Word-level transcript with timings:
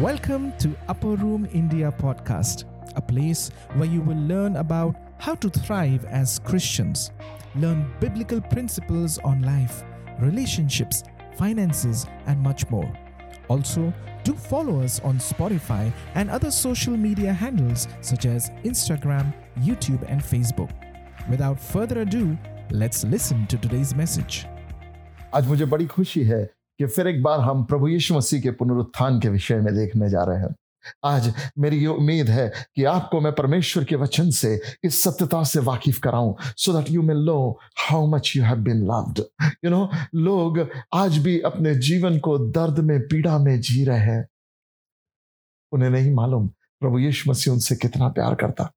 Welcome 0.00 0.52
to 0.58 0.76
Upper 0.88 1.14
Room 1.16 1.48
India 1.52 1.92
podcast, 1.98 2.64
a 2.96 3.00
place 3.00 3.50
where 3.74 3.88
you 3.88 4.00
will 4.00 4.16
learn 4.16 4.56
about 4.56 4.96
how 5.18 5.34
to 5.36 5.48
thrive 5.48 6.04
as 6.06 6.40
Christians, 6.40 7.12
learn 7.54 7.90
biblical 8.00 8.40
principles 8.40 9.18
on 9.18 9.42
life, 9.42 9.84
relationships, 10.20 11.04
finances, 11.36 12.06
and 12.26 12.40
much 12.40 12.68
more. 12.70 12.92
Also, 13.48 13.92
do 14.24 14.34
follow 14.34 14.80
us 14.80 15.00
on 15.00 15.18
Spotify 15.18 15.92
and 16.14 16.28
other 16.30 16.50
social 16.50 16.96
media 16.96 17.32
handles 17.32 17.86
such 18.00 18.26
as 18.26 18.50
Instagram, 18.64 19.32
YouTube, 19.60 20.04
and 20.08 20.20
Facebook. 20.20 20.70
Without 21.30 21.60
further 21.60 22.00
ado, 22.00 22.36
let's 22.70 23.04
listen 23.04 23.46
to 23.46 23.56
today's 23.58 23.94
message. 23.94 24.46
आज 25.34 25.46
मुझे 25.46 25.64
बड़ी 25.64 25.86
खुशी 25.86 26.24
है 26.24 26.48
कि 26.79 26.85
फिर 26.85 27.07
एक 27.07 27.21
बार 27.23 27.39
हम 27.39 27.63
प्रभु 27.63 27.87
यीशु 27.87 28.15
मसीह 28.15 28.41
के 28.41 28.51
पुनरुत्थान 28.51 29.19
के 29.19 29.29
विषय 29.29 29.55
में 29.55 29.73
देखने 29.75 30.09
जा 30.09 30.23
रहे 30.23 30.39
हैं। 30.39 30.55
आज 31.05 31.33
मेरी 31.59 31.77
ये 31.77 31.87
उम्मीद 31.87 32.29
है 32.29 32.51
कि 32.75 32.83
आपको 32.83 33.19
मैं 33.21 33.33
परमेश्वर 33.33 33.83
के 33.83 33.95
वचन 33.95 34.29
से, 34.29 34.61
इस 34.83 35.01
सत्यता 35.03 35.43
से 35.43 35.59
वाकिफ 35.59 35.99
कराऊं 35.99 36.33
so 36.57 36.73
that 36.73 36.91
you 36.91 37.01
may 37.01 37.13
know 37.13 37.59
how 37.79 38.07
much 38.07 38.33
you 38.35 38.43
have 38.43 38.57
been 38.57 38.85
loved 38.85 39.19
you 39.65 39.71
know 39.71 39.89
लोग 40.15 40.67
आज 40.93 41.17
भी 41.17 41.39
अपने 41.41 41.75
जीवन 41.75 42.19
को 42.19 42.37
दर्द 42.39 42.79
में, 42.79 42.99
पीड़ा 43.01 43.37
में 43.39 43.59
जी 43.61 43.83
रहे 43.85 43.99
हैं। 43.99 44.27
उन्हें 45.71 45.89
नहीं 45.89 46.13
मालूम 46.13 46.47
प्रभु 46.81 46.99
यीशु 46.99 47.29
मसीह 47.31 47.53
उनसे 47.53 47.75
कितना 47.75 48.09
प्यार 48.09 48.35
करता। 48.35 48.71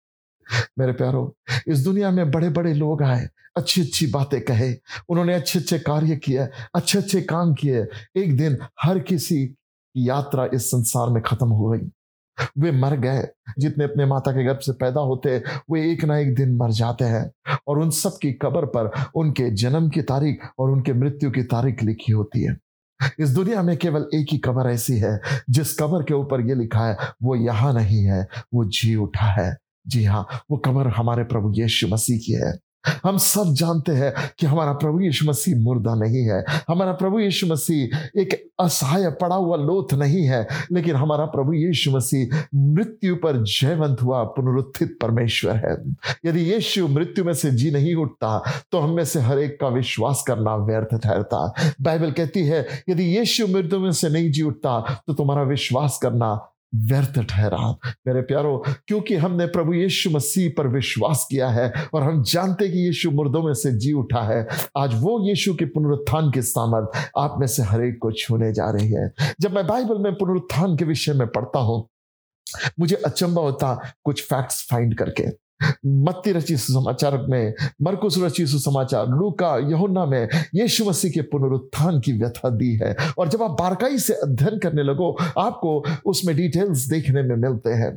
मेरे 0.79 0.93
प्यारो, 0.93 1.37
इस 1.69 1.85
दुनिया 1.85 2.11
में 2.11 2.31
बड़े 2.31 2.49
बड़े 2.49 2.75
लोग 2.75 3.03
आए 3.03 3.29
अच्छी 3.57 3.81
अच्छी 3.81 4.07
बातें 4.07 4.41
कहे, 4.41 4.75
उन्होंने 5.09 5.35
अच्छे 5.35 5.59
अच्छे 5.59 5.79
कार्य 5.79 6.17
किए 6.17 6.49
अच्छे 6.75 6.99
अच्छे 6.99 7.23
काम 7.23 7.55
किए। 7.55 7.87
एक 8.17 8.37
दिन 8.37 8.59
हर 8.83 8.99
किसी 8.99 9.47
की 9.47 10.09
यात्रा 10.09 10.49
इस 10.55 10.67
संसार 10.67 11.11
में 11.11 11.23
खत्म 11.23 11.49
हो 11.49 11.69
गई। 11.69 11.91
वे 12.59 12.73
मर 12.73 12.97
गए। 12.97 13.29
जितने 13.59 13.85
अपने 13.85 14.07
माता 14.07 14.33
के 14.33 14.45
गर्भ 14.45 14.59
से 14.59 14.73
पैदा 14.73 15.01
होते, 15.01 15.43
वे 15.71 15.93
एक 15.93 16.05
ना 16.05 16.19
एक 16.19 16.35
दिन 16.35 16.57
मर 16.57 16.71
जाते 16.71 17.05
हैं। 17.05 17.55
और 17.69 17.79
उन 17.79 17.91
सब 17.91 18.19
की 18.23 18.33
कब्र 18.33 18.67
पर 18.67 18.91
उनके 19.15 19.51
जन्म 19.51 19.89
की 19.89 20.03
तारीख 20.03 20.41
और 20.59 20.71
उनके 20.71 20.93
मृत्यु 20.93 21.31
की 21.31 21.43
तारीख 21.43 21.83
लिखी 21.83 22.13
होती 22.13 22.43
है। 22.43 22.59
इस 23.21 23.31
दुनिया 23.31 23.63
में 23.63 23.77
केवल 23.77 24.07
एक 24.15 24.27
ही 24.33 24.39
कबर 24.39 24.71
ऐसी 24.71 24.99
है, 24.99 25.21
जिस 25.51 25.79
कबर 25.79 26.03
के 26.03 26.15
ऊपर 26.15 26.41
यह 26.41 26.55
लिखा 26.55 26.81
है, 26.81 26.97
वो 27.23 27.37
यहाँ 27.37 27.75
नहीं 27.75 28.05
है, 28.05 28.29
वो 28.55 28.65
जी 28.65 28.97
उठा 28.97 29.27
है। 29.27 29.59
जी 29.87 30.05
हाँ 30.05 30.27
वो 30.51 30.57
कबर 30.57 30.89
हमारे 30.89 31.25
प्रभु 31.25 31.53
यीशु 31.57 31.89
मसीह 31.89 32.19
की 32.19 32.33
है। 32.33 32.53
हम 33.05 33.17
सब 33.17 33.53
जानते 33.55 33.93
हैं 33.93 34.13
कि 34.39 34.47
हमारा 34.47 34.73
प्रभु 34.73 35.01
यीशु 35.01 35.27
मसीह 35.27 35.59
मुर्दा 35.63 35.95
नहीं 35.95 36.23
है। 36.25 36.43
हमारा 36.69 36.93
प्रभु 36.93 37.19
यीशु 37.19 37.47
मसीह 37.47 38.21
एक 38.21 38.35
असहाय, 38.61 39.11
पड़ा 39.11 39.37
हुआ 39.37 39.57
लोथ 39.57 39.95
नहीं 39.95 40.25
है, 40.25 40.47
लेकिन 40.73 40.97
हमारा 40.97 41.25
प्रभु 41.27 41.53
यीशु 41.53 41.91
मसीह 41.91 42.35
मृत्यु 42.55 43.17
पर 43.17 43.43
जयवंत 43.45 44.03
हुआ, 44.03 44.23
पुनरुत्थित 44.25 44.99
परमेश्वर 45.03 45.57
है। 45.57 45.77
यदि 46.27 46.41
यीशु 46.43 46.89
मृत्यु 46.89 47.25
में 47.25 47.33
से 47.35 47.51
जी 47.51 47.71
नहीं 47.71 47.95
उठता 47.95 48.43
तो 48.73 48.79
हम 48.79 48.97
में 48.97 49.05
से 49.05 49.21
हर 49.21 49.39
एक 49.39 49.59
का 49.61 49.69
विश्वास 49.69 50.25
करना 50.27 50.57
व्यर्थ 50.57 50.95
ठहरता। 50.97 51.75
बाइबल 51.81 52.11
कहती 52.11 52.47
है, 52.47 52.67
यदि 52.89 53.05
यीशु 53.17 53.47
मृत्यु 53.47 53.81
में 53.81 53.93
से 53.93 54.09
नहीं 54.09 54.31
जी 54.33 54.43
उठता 54.43 54.81
तो 55.07 55.15
तुम्हारा 55.15 55.43
विश्वास 55.43 55.99
करना 56.03 56.35
व्यर्थ 56.75 57.19
ठहरा 57.21 57.71
मेरे 58.07 58.21
प्यारो, 58.23 58.57
क्योंकि 58.87 59.17
हमने 59.17 59.47
प्रभु 59.47 59.73
यीशु 59.75 60.11
मसीह 60.11 60.51
पर 60.59 60.67
विश्वास 60.69 61.27
किया 61.31 61.49
है 61.49 61.73
और 61.95 62.03
हम 62.03 62.23
जानते 62.23 62.69
कि 62.69 62.87
यीशु 62.87 63.11
मुर्दों 63.11 63.43
में 63.43 63.53
से 63.55 63.73
जी 63.79 63.93
उठा 63.93 64.23
है। 64.23 64.47
आज 64.79 64.95
वो 64.95 65.19
यीशु 65.29 65.55
के 65.55 65.65
पुनरुत्थान 65.67 66.31
की 66.31 66.43
सामर्थ 66.43 67.11
आप 67.19 67.37
में 67.41 67.47
से 67.47 67.63
हरेक 67.63 67.99
को 68.03 68.13
छूने 68.13 68.53
जा 68.53 68.71
रही 68.71 68.93
है। 68.93 69.13
जब 69.41 69.55
मैं 69.55 69.67
बाइबल 69.67 69.99
में 69.99 70.13
पुनरुत्थान 70.15 70.77
के 70.77 70.85
विषय 70.85 71.13
में 71.13 71.27
पढ़ता 71.29 71.59
हूँ, 71.59 71.87
मुझे 72.81 72.97
अचंबा 72.97 73.43
होता 73.43 73.75
कुछ 74.05 74.23
फैक्ट्स 74.23 74.67
फाइंड 74.71 74.95
करके। 74.95 75.27
मत्ती 75.87 76.33
रची 76.33 76.57
सुसमाचार 76.57 77.17
में, 77.29 77.55
मरकुस 77.83 78.19
रची 78.19 78.47
सुसमाचार, 78.47 79.09
लूका 79.09 79.57
यहुन्ना 79.71 80.07
में, 80.07 80.29
यीशु 80.55 80.85
मसीह 80.85 81.11
के 81.11 81.23
पुनरुत्थान 81.23 82.01
की 82.01 82.13
व्यथा 82.13 82.51
दी 82.51 82.75
है। 82.77 82.95
और 83.19 83.29
जब 83.29 83.43
आप 83.43 83.57
बारकाई 83.61 83.99
से 83.99 84.15
अध्ययन 84.15 84.59
करने 84.59 84.83
लगो, 84.83 85.17
आपको 85.39 85.83
उसमें 86.07 86.35
डिटेल्स 86.37 86.89
देखने 86.89 87.23
में 87.23 87.37
मिलते 87.37 87.71
हैं। 87.73 87.93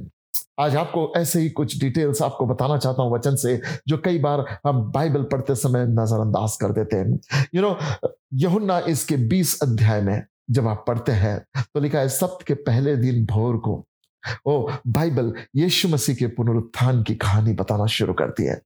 आज 0.59 0.75
आपको 0.75 1.11
ऐसे 1.17 1.39
ही 1.39 1.49
कुछ 1.49 1.77
डिटेल्स 1.79 2.21
आपको 2.21 2.45
बताना 2.45 2.77
चाहता 2.77 3.03
हूँ 3.03 3.13
वचन 3.13 3.35
से, 3.35 3.59
जो 3.87 3.97
कई 3.97 4.19
बार 4.19 4.45
हम 4.65 4.81
बाइबल 4.91 5.23
पढ़ते 5.23 5.55
समय 5.55 5.85
नजरअंदाज 5.85 6.55
कर 6.55 6.71
देते 6.71 6.97
हैं। 6.97 7.19
यू 7.55 7.61
नो 7.61 7.77
यहुन्ना 8.33 8.79
इसके 8.79 9.17
20 9.27 9.59
अध्याय 9.63 10.01
में 10.01 10.23
जब 10.51 10.67
आप 10.67 10.83
पढ़ते 10.87 11.11
हैं 11.11 11.37
तो 11.57 11.79
लिखा 11.79 11.99
है, 11.99 12.09
सप्त 12.09 12.45
के 12.47 12.53
पहले 12.53 12.95
दिन 12.97 13.25
भोर 13.25 13.57
को 13.57 13.83
ओ, 14.45 14.69
बाइबल 14.87 15.33
यीशु 15.55 15.89
मसीह 15.89 16.15
के 16.15 16.27
पुनरुत्थान 16.27 17.03
की 17.03 17.15
कहानी 17.15 17.53
बताना 17.53 17.85
शुरू 17.85 18.13
करती 18.13 18.43
है। 18.43 18.61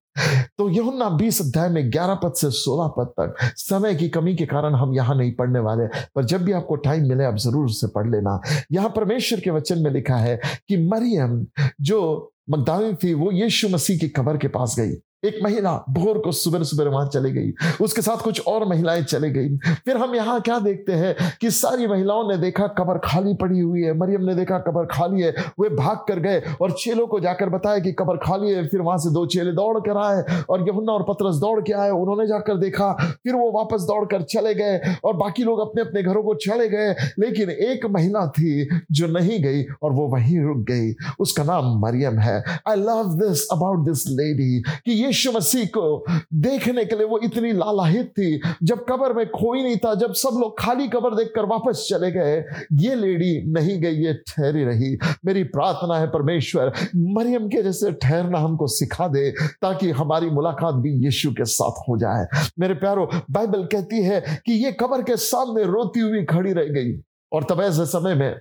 तो 0.57 0.69
यहुन्ना 0.69 1.09
बीस 1.09 1.41
अध्याय 1.41 1.69
में 1.69 1.91
ग्यारह 1.91 2.15
पद 2.15 2.33
से 2.33 2.49
सोलह 2.51 2.87
पद 2.87 3.13
तक, 3.19 3.35
समय 3.55 3.95
की 3.95 4.09
कमी 4.09 4.35
के 4.35 4.45
कारण 4.45 4.75
हम 4.75 4.93
यहाँ 4.93 5.15
नहीं 5.15 5.31
पढ़ने 5.31 5.59
वाले, 5.59 5.87
पर 6.15 6.25
जब 6.25 6.43
भी 6.43 6.51
आपको 6.51 6.75
टाइम 6.75 7.07
मिले, 7.09 7.23
आप 7.23 7.35
ज़रूर 7.35 7.65
उसे 7.65 7.87
पढ़ 7.87 8.09
लेना। 8.09 8.41
यहाँ 8.71 8.89
परमेश्वर 8.89 9.39
के 9.39 9.49
वचन 9.49 9.79
में 9.79 9.91
लिखा 9.91 10.15
है 10.15 10.39
कि 10.67 10.77
मरियम, 10.77 11.45
जो 11.81 12.31
मकदावी 12.49 12.93
थी, 12.93 13.13
वो 13.13 13.31
यीशु 13.31 13.69
मसीह 13.69 13.97
की 13.97 14.07
कबर 14.07 14.37
के 14.37 14.47
पास 14.47 14.75
गई। 14.79 14.93
एक 15.25 15.39
महिला 15.43 15.71
भोर 15.89 16.17
को 16.17 16.31
सुबह 16.31 16.63
सुबह 16.63 16.89
वहाँ 16.89 17.07
चली 17.07 17.31
गई। 17.31 17.51
उसके 17.81 18.01
साथ 18.01 18.17
कुछ 18.17 18.41
और 18.47 18.65
महिलाएँ 18.67 19.01
चली 19.03 19.29
गई। 19.29 19.57
फिर 19.85 19.97
हम 19.97 20.15
यहाँ 20.15 20.39
क्या 20.41 20.59
देखते 20.59 20.93
हैं 20.93 21.15
कि 21.41 21.49
सारी 21.51 21.87
महिलाओं 21.87 22.29
ने 22.29 22.37
देखा 22.37 22.67
कबर 22.67 22.97
खाली 22.97 23.33
पड़ी 23.33 23.59
हुई 23.59 23.81
है। 23.81 23.97
मरियम 23.97 24.21
ने 24.21 24.35
देखा 24.35 24.57
कबर 24.57 24.85
खाली 24.85 25.21
है। 25.21 25.31
वे 25.61 25.69
भाग 25.69 25.97
कर 25.97 26.19
गए 26.19 26.41
और 26.61 26.71
चेलों 26.71 27.07
को 27.07 27.19
जाकर 27.19 27.49
बताया 27.49 27.79
कि 27.79 27.91
कबर 27.91 28.17
खाली 28.17 28.51
है। 28.51 28.65
फिर 28.67 28.81
वहाँ 28.81 28.97
से 28.97 29.09
दो 29.13 29.25
चेले 29.25 29.51
दौड़ 29.51 29.79
कर 29.79 29.97
आए 29.97 30.43
और 30.49 30.67
यमुना 30.69 30.91
और 30.91 31.03
पत्रस 31.03 31.35
दौड़ 31.35 31.59
के 31.61 31.73
आए। 31.73 31.89
उन्होंने 31.89 32.27
जाकर 32.27 32.57
देखा। 32.57 32.91
फिर 33.23 33.35
वो 33.35 33.51
वापस 33.51 33.81
दौड़ 33.81 34.05
कर 34.05 34.21
चले 34.21 34.53
गए 34.53 34.79
और 35.03 35.17
बाकी 35.17 35.43
लोग 35.43 35.59
अपने 35.59 35.81
अपने 35.81 36.03
घरों 36.03 36.23
को 36.23 36.35
चले 36.35 36.69
गए। 36.69 36.95
लेकिन 37.19 37.49
एक 37.49 37.85
महिला 37.85 38.25
थी 38.27 38.67
जो 38.91 39.07
नहीं 39.07 39.39
गई 39.43 39.63
और 39.83 39.91
वो 39.91 40.07
वहीं 40.07 40.39
रुक 40.39 40.57
गई। 40.57 40.93
उसका 41.19 41.43
नाम 41.43 41.77
मरियम 41.79 42.19
है। 42.19 42.43
I 42.67 42.75
love 42.75 43.13
this 43.21 43.47
about 43.51 43.85
this 43.87 44.07
lady 44.07 44.61
कि 44.85 44.91
ये 44.91 45.08
यीशु 45.09 45.31
मसीह 45.31 45.65
को 45.65 46.05
देखने 46.33 46.85
के 46.85 46.95
लिए 46.95 47.05
वो 47.05 47.19
इतनी 47.23 47.51
लालाहित 47.51 48.07
थी। 48.07 48.41
जब 48.63 48.85
कबर 48.89 49.13
में 49.13 49.25
कोई 49.25 49.63
नहीं 49.63 49.77
था, 49.77 49.95
जब 49.95 50.13
सब 50.13 50.37
लोग 50.39 50.59
खाली 50.59 50.87
कबर 50.87 51.15
देखकर 51.15 51.45
वापस 51.45 51.87
चले 51.89 52.11
गए, 52.11 52.45
ये 52.73 52.95
लेडी 52.95 53.51
नहीं 53.51 53.81
गई, 53.81 53.95
ये 53.95 54.13
ठहरी 54.13 54.63
रही। 54.63 54.97
मेरी 55.25 55.43
प्रार्थना 55.43 55.97
है 55.97 56.07
परमेश्वर, 56.07 56.73
मरियम 56.95 57.47
के 57.47 57.63
जैसे 57.63 57.91
ठहरना 57.91 58.39
हमको 58.39 58.67
सिखा 58.67 59.07
दे, 59.07 59.31
ताकि 59.31 59.91
हमारी 59.91 60.29
मुलाकात 60.29 60.75
भी 60.75 61.05
यीशु 61.05 61.31
के 61.31 61.45
साथ 61.45 61.81
हो 61.89 61.97
जाए। 61.97 62.49
मेरे 62.59 62.73
प्यारो, 62.73 63.09
बाइबल 63.31 63.63
कहती 63.63 64.03
है 64.03 64.41
कि 64.45 64.53
ये 64.65 64.71
कबर 64.71 65.01
के 65.01 65.17
सामने 65.17 65.63
रोती 65.63 65.99
हुई 65.99 66.23
खड़ी 66.23 66.53
रह 66.53 66.63
गई। 66.63 67.01
और 67.33 67.43
तब 67.43 67.61
ऐसे 67.61 67.85
समय 67.85 68.15
में 68.15 68.39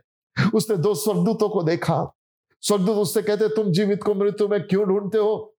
उसने 0.55 0.77
दो 0.77 0.95
स्वर्गदूतों 0.95 1.49
को 1.49 1.63
देखा। 1.63 2.15
स्वर्गदूत 2.63 2.97
उससे 2.97 3.23
कहते, 3.23 3.49
तुम 3.49 3.73
जीवित 3.73 4.03
को 4.03 4.15
मृत्यु 4.15 4.49
में 4.49 4.63
क्यों 4.63 4.85
ढूंढते 4.85 5.19
हो? 5.19 5.55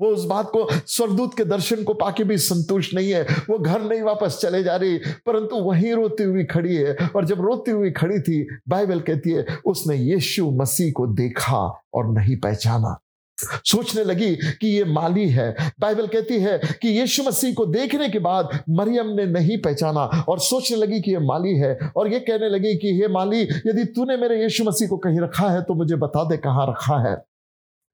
वो 0.00 0.08
उस 0.08 0.24
बात 0.24 0.50
को 0.52 0.66
स्वर्गदूत 0.86 1.36
के 1.36 1.44
दर्शन 1.44 1.82
को 1.84 1.94
पाके 1.94 2.24
भी 2.24 2.38
संतुष्ट 2.38 2.94
नहीं 2.94 3.10
है। 3.10 3.22
वो 3.22 3.58
घर 3.58 3.82
नहीं 3.82 4.02
वापस 4.02 4.38
चले 4.42 4.62
जा 4.62 4.76
रही, 4.76 4.96
परंतु 5.26 5.56
वहीं 5.62 5.92
रोती 5.94 6.22
हुई 6.22 6.44
खड़ी 6.44 6.76
है 6.76 6.96
और 7.06 7.24
जब 7.24 7.40
रोती 7.40 7.70
हुई 7.70 7.90
खड़ी 7.90 8.18
थी, 8.20 8.42
बाइबल 8.68 9.00
कहती 9.00 9.30
है, 9.30 9.46
उसने 9.66 9.96
यीशु 9.96 10.50
मसीह 10.52 10.92
को 10.92 11.06
देखा 11.14 11.66
और 11.94 12.12
नहीं 12.12 12.36
पहचाना। 12.36 12.98
सोचने 13.38 14.02
लगी 14.04 14.34
कि 14.36 14.68
ये 14.68 14.84
माली 14.84 15.28
है। 15.28 15.50
बाइबल 15.80 16.06
कहती 16.06 16.38
है 16.40 16.58
कि 16.82 16.88
यीशु 16.88 17.22
मसीह 17.22 17.54
को 17.54 17.64
देखने 17.66 18.08
के 18.08 18.18
बाद 18.18 18.58
मरियम 18.70 19.06
ने 19.10 19.24
नहीं 19.28 19.56
पहचाना 19.58 20.00
और 20.28 20.38
सोचने 20.38 20.76
लगी 20.76 21.00
कि 21.00 21.10
ये 21.10 21.18
माली 21.18 21.56
है 21.58 21.78
और 21.96 22.12
ये 22.12 22.20
कहने 22.20 22.48
लगी 22.48 22.74
कि 22.74 23.00
ये 23.00 23.08
माली, 23.08 23.42
यदि 23.42 23.84
तूने 23.86 24.16
मेरे 24.16 24.42
यीशु 24.42 24.64
मसीह 24.64 24.88
को 24.88 24.96
कहीं 24.98 25.20
रखा 25.20 25.48
है 25.48 25.62
तो 25.62 25.74
मुझे 25.74 25.96
बता 25.96 26.28
दे 26.28 26.36
कहाँ 26.36 26.66
रखा 26.66 27.00
है। 27.08 27.16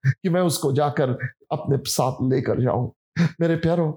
कि 0.06 0.28
मैं 0.28 0.40
उसको 0.40 0.72
जाकर 0.72 1.10
अपने 1.52 1.78
साथ 1.90 2.12
लेकर 2.32 2.60
जाऊँ। 2.60 2.92
मेरे 3.40 3.56
प्यारों, 3.56 3.92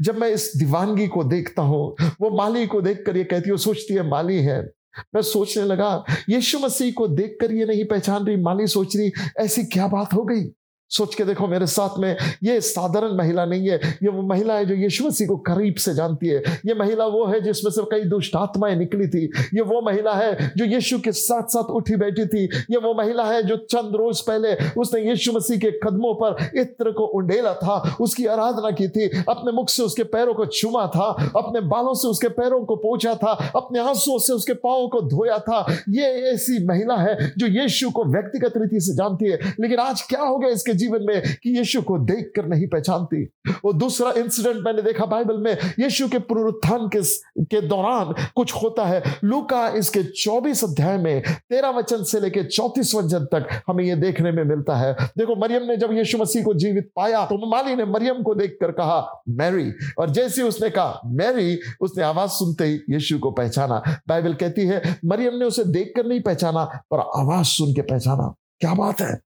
जब 0.00 0.18
मैं 0.18 0.28
इस 0.28 0.52
दीवानगी 0.56 1.08
को 1.08 1.24
देखता 1.24 1.62
हूँ, 1.62 1.96
वो 2.20 2.36
माली 2.36 2.66
को 2.66 2.82
देखकर 2.82 3.16
ये 3.16 3.24
कहती 3.24 3.50
हूँ 3.50 3.58
सोचती 3.58 3.94
है, 3.94 4.08
माली 4.08 4.38
है। 4.38 4.70
मैं 5.14 5.22
सोचने 5.22 5.64
लगा, 5.64 6.04
यीशु 6.28 6.58
मसीह 6.58 6.92
को 6.92 7.08
देखकर 7.08 7.52
ये 7.52 7.64
नहीं 7.64 7.84
पहचान 7.84 8.24
रही, 8.24 8.36
माली 8.36 8.66
सोच 8.66 8.96
रही, 8.96 9.12
ऐसी 9.38 9.64
क्या 9.64 9.86
बात 9.88 10.14
हो 10.14 10.24
गई? 10.24 10.44
सोच 10.90 11.14
के 11.14 11.24
देखो 11.24 11.46
मेरे 11.46 11.66
साथ 11.66 11.98
में 11.98 12.16
ये 12.42 12.60
साधारण 12.60 13.12
महिला 13.12 13.44
नहीं 13.44 13.68
है। 13.68 13.76
ये 14.02 14.08
वो 14.08 14.22
महिला 14.22 14.54
है 14.54 14.66
जो 14.66 14.74
यीशु 14.74 15.04
मसीह 15.06 15.28
को 15.28 15.36
करीब 15.36 15.74
से 15.74 15.94
जानती 15.94 16.28
है। 16.28 16.42
ये 16.66 16.74
महिला 16.74 17.06
वो 17.06 17.24
है 17.26 17.40
जिसमें 17.40 17.70
से 17.72 17.82
कई 17.82 18.04
दुष्ट 18.04 18.36
आत्माएँ 18.36 18.76
निकली 18.76 19.06
थी। 19.06 19.24
ये 19.54 19.60
वो 19.60 19.80
महिला 19.82 20.12
है 20.12 20.52
जो 20.56 20.64
यीशु 20.64 20.98
के 20.98 21.12
साथ 21.12 21.42
साथ 21.42 21.70
उठी 21.70 21.96
बैठी 21.96 22.26
थी। 22.26 22.44
ये 22.70 22.76
वो 22.76 22.94
महिला 22.94 23.24
है 23.24 23.42
जो 23.42 23.56
चंद 23.56 23.96
रोज 23.96 24.20
पहले 24.20 24.54
उसने 24.80 25.00
यीशु 25.00 25.32
मसीह 25.32 25.58
के 25.58 25.70
कदमों 25.70 26.14
पर 26.14 26.50
इत्र 26.60 26.92
को 26.92 27.04
उंडेला 27.04 27.54
था। 27.54 27.96
उसकी 28.00 28.26
आराधना 28.26 28.70
की 28.70 28.88
थी। 28.88 29.08
अपने 29.28 29.52
मुख 29.52 29.68
से 29.68 29.82
उसके 29.82 30.02
पैरों 30.04 30.34
को 30.34 30.44
चुमा 30.44 30.86
था। 30.86 31.08
अपने 31.36 31.60
बालों 31.60 31.94
से 31.94 32.08
उसके 32.08 32.28
पैरों 32.28 32.64
को 32.64 32.76
पहुँचा 32.76 33.14
था। 33.14 33.32
अपने 33.56 33.78
आंसुओं 33.80 34.18
से 34.18 34.32
उसके 34.32 34.52
पाओं 34.52 34.88
को 34.88 35.00
धोया 35.00 35.38
था। 35.38 35.64
ये 35.88 36.04
ऐसी 36.32 36.64
महिला 36.66 36.96
है 36.96 37.32
जो 37.38 37.46
यीशु 37.46 37.90
को 37.90 38.04
व्यक्तिगत 38.04 38.52
रीति 38.56 38.80
से 38.80 38.94
जानती 38.94 39.30
है। 39.30 39.38
लेकिन 39.60 39.78
आज 39.78 40.02
क्या 40.02 40.22
हो 40.22 40.38
गया 40.38 40.50
इसके 40.50 40.72
जीवन 40.80 41.00
में 41.02 41.22
कि 41.42 41.56
यीशु 41.58 41.82
को 41.82 41.98
देखकर 42.04 42.46
नहीं 42.46 42.66
पहचानती। 42.68 43.24
वो 43.64 43.72
दूसरा 43.72 44.10
इंसिडेंट 44.16 44.56
मैंने 44.56 44.82
देखा 44.82 45.06
बाइबल 45.06 45.38
में, 45.38 45.56
यीशु 45.80 46.08
के 46.08 46.18
पुनरुत्थान 46.18 46.88
के 46.88 47.00
के 47.44 47.60
दौरान 47.60 48.14
कुछ 48.36 48.52
होता 48.54 48.84
है। 48.84 49.02
लूका 49.24 49.66
इसके 49.68 50.02
24 50.16 50.64
अध्याय 50.64 50.98
में, 50.98 51.22
तेरह 51.50 51.68
वचन 51.68 52.02
से 52.04 52.20
लेकर 52.20 52.44
चौतीस 52.44 52.94
वचन 52.94 53.24
तक 53.24 53.48
हमें 53.68 53.84
यह 53.84 53.96
देखने 53.96 54.32
में 54.32 54.44
मिलता 54.44 54.76
है। 54.76 54.94
देखो, 55.18 55.36
मरियम 55.36 55.62
ने 55.62 55.76
जब 55.76 55.92
यीशु 55.92 56.18
मसीह 56.18 56.42
को 56.44 56.54
जीवित 56.54 56.90
पाया 56.96 57.24
तो 57.24 57.50
माली 57.50 57.74
ने 57.74 57.84
मरियम 57.84 58.22
को 58.22 58.34
देखकर 58.34 58.70
कहा, 58.72 59.22
मैरी। 59.28 59.72
और 59.98 60.10
जैसे 60.10 60.42
उसने 60.42 60.70
कहा, 60.70 61.00
मैरी, 61.06 61.58
उसने 61.80 62.04
आवाज़ 62.04 62.30
सुनते 62.30 62.64
ही 62.64 62.80
यीशु 62.90 63.18
को 63.18 63.30
पहचाना। 63.30 63.82
बाइबल 64.08 64.34
कहती 64.34 64.66
है, 64.66 64.82
मरियम 65.04 65.34
ने 65.34 65.44
उसे 65.44 65.64
देखकर 65.64 66.06
नहीं 66.06 66.20
पहचाना, 66.20 66.64
पर 66.90 66.98
आवाज़ 66.98 67.46
सुन 67.46 67.74
के 67.74 67.82
पहचाना। 67.82 68.34
क्या 68.60 68.74
बात 68.74 69.00
है? 69.00 69.18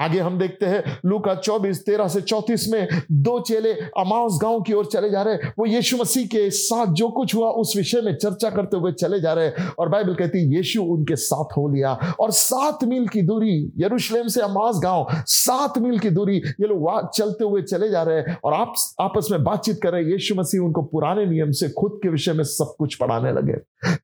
आगे 0.00 0.18
हम 0.20 0.38
देखते 0.38 0.66
हैं 0.66 0.98
लू 1.06 1.18
का 1.18 1.34
चौबीस, 1.34 1.84
तेरह 1.86 2.08
से 2.08 2.20
चौतीस 2.20 2.68
में 2.68 2.88
दो 3.12 3.38
चेले 3.40 3.72
अमाउस 3.98 4.38
गाँव 4.42 4.60
की 4.62 4.72
ओर 4.72 4.86
चले 4.86 5.10
जा 5.10 5.22
रहे 5.22 5.34
हैं। 5.34 5.52
वो 5.58 5.66
यीशु 5.66 5.96
मसीह 5.96 6.26
के 6.26 6.48
साथ 6.50 6.92
जो 6.92 7.08
कुछ 7.10 7.34
हुआ, 7.34 7.48
उस 7.50 7.76
विषय 7.76 8.00
में 8.00 8.14
चर्चा 8.14 8.50
करते 8.50 8.76
हुए 8.76 8.92
चले 8.92 9.20
जा 9.20 9.32
रहे 9.32 9.46
हैं 9.46 9.68
और 9.78 9.88
बाइबल 9.88 10.14
कहती 10.14 10.38
है, 10.38 10.54
यीशु 10.56 10.82
उनके 10.84 11.16
साथ 11.16 11.56
हो 11.56 11.68
लिया 11.68 11.92
और 12.20 12.30
सात 12.32 12.84
मील 12.84 13.06
की 13.08 13.22
दूरी 13.22 13.72
यरूशलेम 13.78 14.28
से 14.28 14.40
अमास 14.40 14.80
गाँव, 14.82 15.06
सात 15.26 15.78
मील 15.78 15.98
की 15.98 16.10
दूरी 16.10 16.36
ये 16.36 16.66
लोग 16.66 17.08
चलते 17.14 17.44
हुए 17.44 17.62
चले 17.62 17.88
जा 17.90 18.02
रहे 18.02 18.18
हैं 18.18 18.38
और 18.44 18.54
आप, 18.54 18.74
आपस 19.00 19.28
में 19.30 19.42
बातचीत 19.44 19.80
कर 19.82 19.92
रहे 19.92 20.02
यीशु 20.02 20.34
मसीह 20.34 20.60
उनको 20.60 20.82
पुराने 20.82 21.26
नियम 21.26 21.50
से, 21.50 21.68
खुद 21.68 21.98
के 22.02 22.08
विषय 22.08 22.32
में 22.32 22.44
सब 22.44 22.74
कुछ 22.78 22.94
पढ़ाने 22.94 23.32
लगे। 23.32 23.58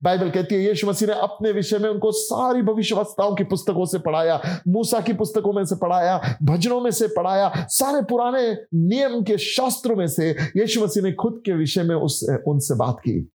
बाइबल 0.05 0.31
कहती 0.31 0.55
है, 0.55 0.61
यीशु 0.61 0.87
मसीह 0.87 1.09
ने 1.09 1.15
अपने 1.15 1.53
विषय 1.53 1.79
में 1.79 1.89
उनको 1.91 2.11
सारी 2.13 2.63
भविष्यवक्ताओं 2.63 3.35
की 3.35 3.45
पुस्तकों 3.45 3.85
से 3.85 3.99
पढ़ाया, 3.99 4.41
मूसा 4.69 5.01
की 5.01 5.13
पुस्तकों 5.13 5.53
में 5.53 5.65
से 5.65 5.77
पढ़ाया, 5.87 6.39
भजनों 6.43 6.81
में 6.81 6.91
से 6.91 7.09
पढ़ाया, 7.09 7.53
सारे 7.69 8.03
पुराने 8.03 8.51
नियम 8.75 9.23
के 9.23 9.39
शास्त्रों 9.39 9.97
में 9.97 10.07
से 10.07 10.31
यीशु 10.57 10.85
मसीह 10.85 11.03
ने 11.03 11.13
खुद 11.13 11.43
के 11.47 11.53
विषय 11.53 11.83
में 11.83 11.97
उस, 11.97 12.25
उनसे 12.47 12.75
बात 12.75 13.01
की। 13.01 13.31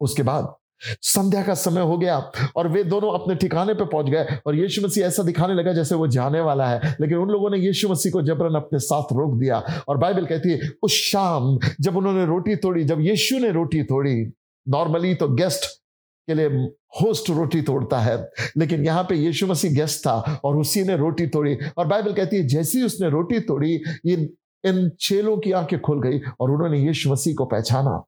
उसके 0.00 0.22
बाद 0.22 0.54
संध्या 1.02 1.42
का 1.42 1.54
समय 1.54 1.80
हो 1.80 1.96
गया 1.98 2.16
और 2.56 2.68
वे 2.68 2.82
दोनों 2.84 3.12
अपने 3.14 3.34
ठिकाने 3.34 3.74
पर 3.74 3.84
पहुँच 3.84 4.06
गए 4.06 4.38
और 4.46 4.54
यीशु 4.54 4.82
मसीह 4.82 5.04
ऐसा 5.06 5.22
दिखाने 5.22 5.54
लगा 5.54 5.72
जैसे 5.72 5.94
वो 5.94 6.06
जाने 6.06 6.40
वाला 6.40 6.66
है। 6.68 6.96
लेकिन 7.00 7.18
उन 7.18 7.28
लोगों 7.28 7.50
ने 7.50 7.58
यीशु 7.58 7.88
मसीह 7.88 8.12
को 8.12 8.22
जबरन 8.22 8.54
अपने 8.54 8.78
साथ 8.78 9.12
रोक 9.12 9.38
दिया 9.38 9.62
और 9.88 9.98
बाइबल 9.98 10.26
कहती 10.26 10.50
है, 10.50 10.70
उस 10.82 10.92
शाम 10.92 11.58
जब 11.80 11.96
उन्होंने 11.96 12.24
रोटी 12.26 12.56
तोड़ी, 12.56 12.84
जब 12.84 13.00
यीशु 13.00 13.38
ने 13.38 13.50
रोटी 13.50 13.82
तोड़ी, 13.82 14.16
नॉर्मली 14.66 15.14
तो 15.14 15.28
गेस्ट 15.28 15.81
के 16.26 16.34
लिए 16.34 16.46
होस्ट 17.00 17.30
रोटी 17.30 17.62
तोड़ता 17.62 17.98
है। 17.98 18.30
लेकिन 18.56 18.84
यहाँ 18.84 19.02
पे 19.08 19.14
यीशु 19.14 19.46
मसीह 19.46 19.72
गेस्ट 19.72 20.00
था 20.00 20.40
और 20.44 20.56
उसी 20.56 20.82
ने 20.82 20.96
रोटी 20.96 21.26
तोड़ी। 21.26 21.56
और 21.78 21.86
बाइबल 21.86 22.12
कहती 22.12 22.36
है, 22.36 22.46
जैसी 22.46 22.82
उसने 22.82 23.10
रोटी 23.10 23.40
तोड़ी 23.40 23.80
ये 24.06 24.14
इन 24.64 24.90
चेलों 25.00 25.36
की 25.36 25.52
आँखें 25.52 25.80
खुल 25.80 26.02
गई 26.02 26.20
और 26.40 26.50
उन्होंने 26.50 26.78
यीशु 26.78 27.10
मसीह 27.10 27.34
को 27.34 27.44
पहचाना। 27.44 28.02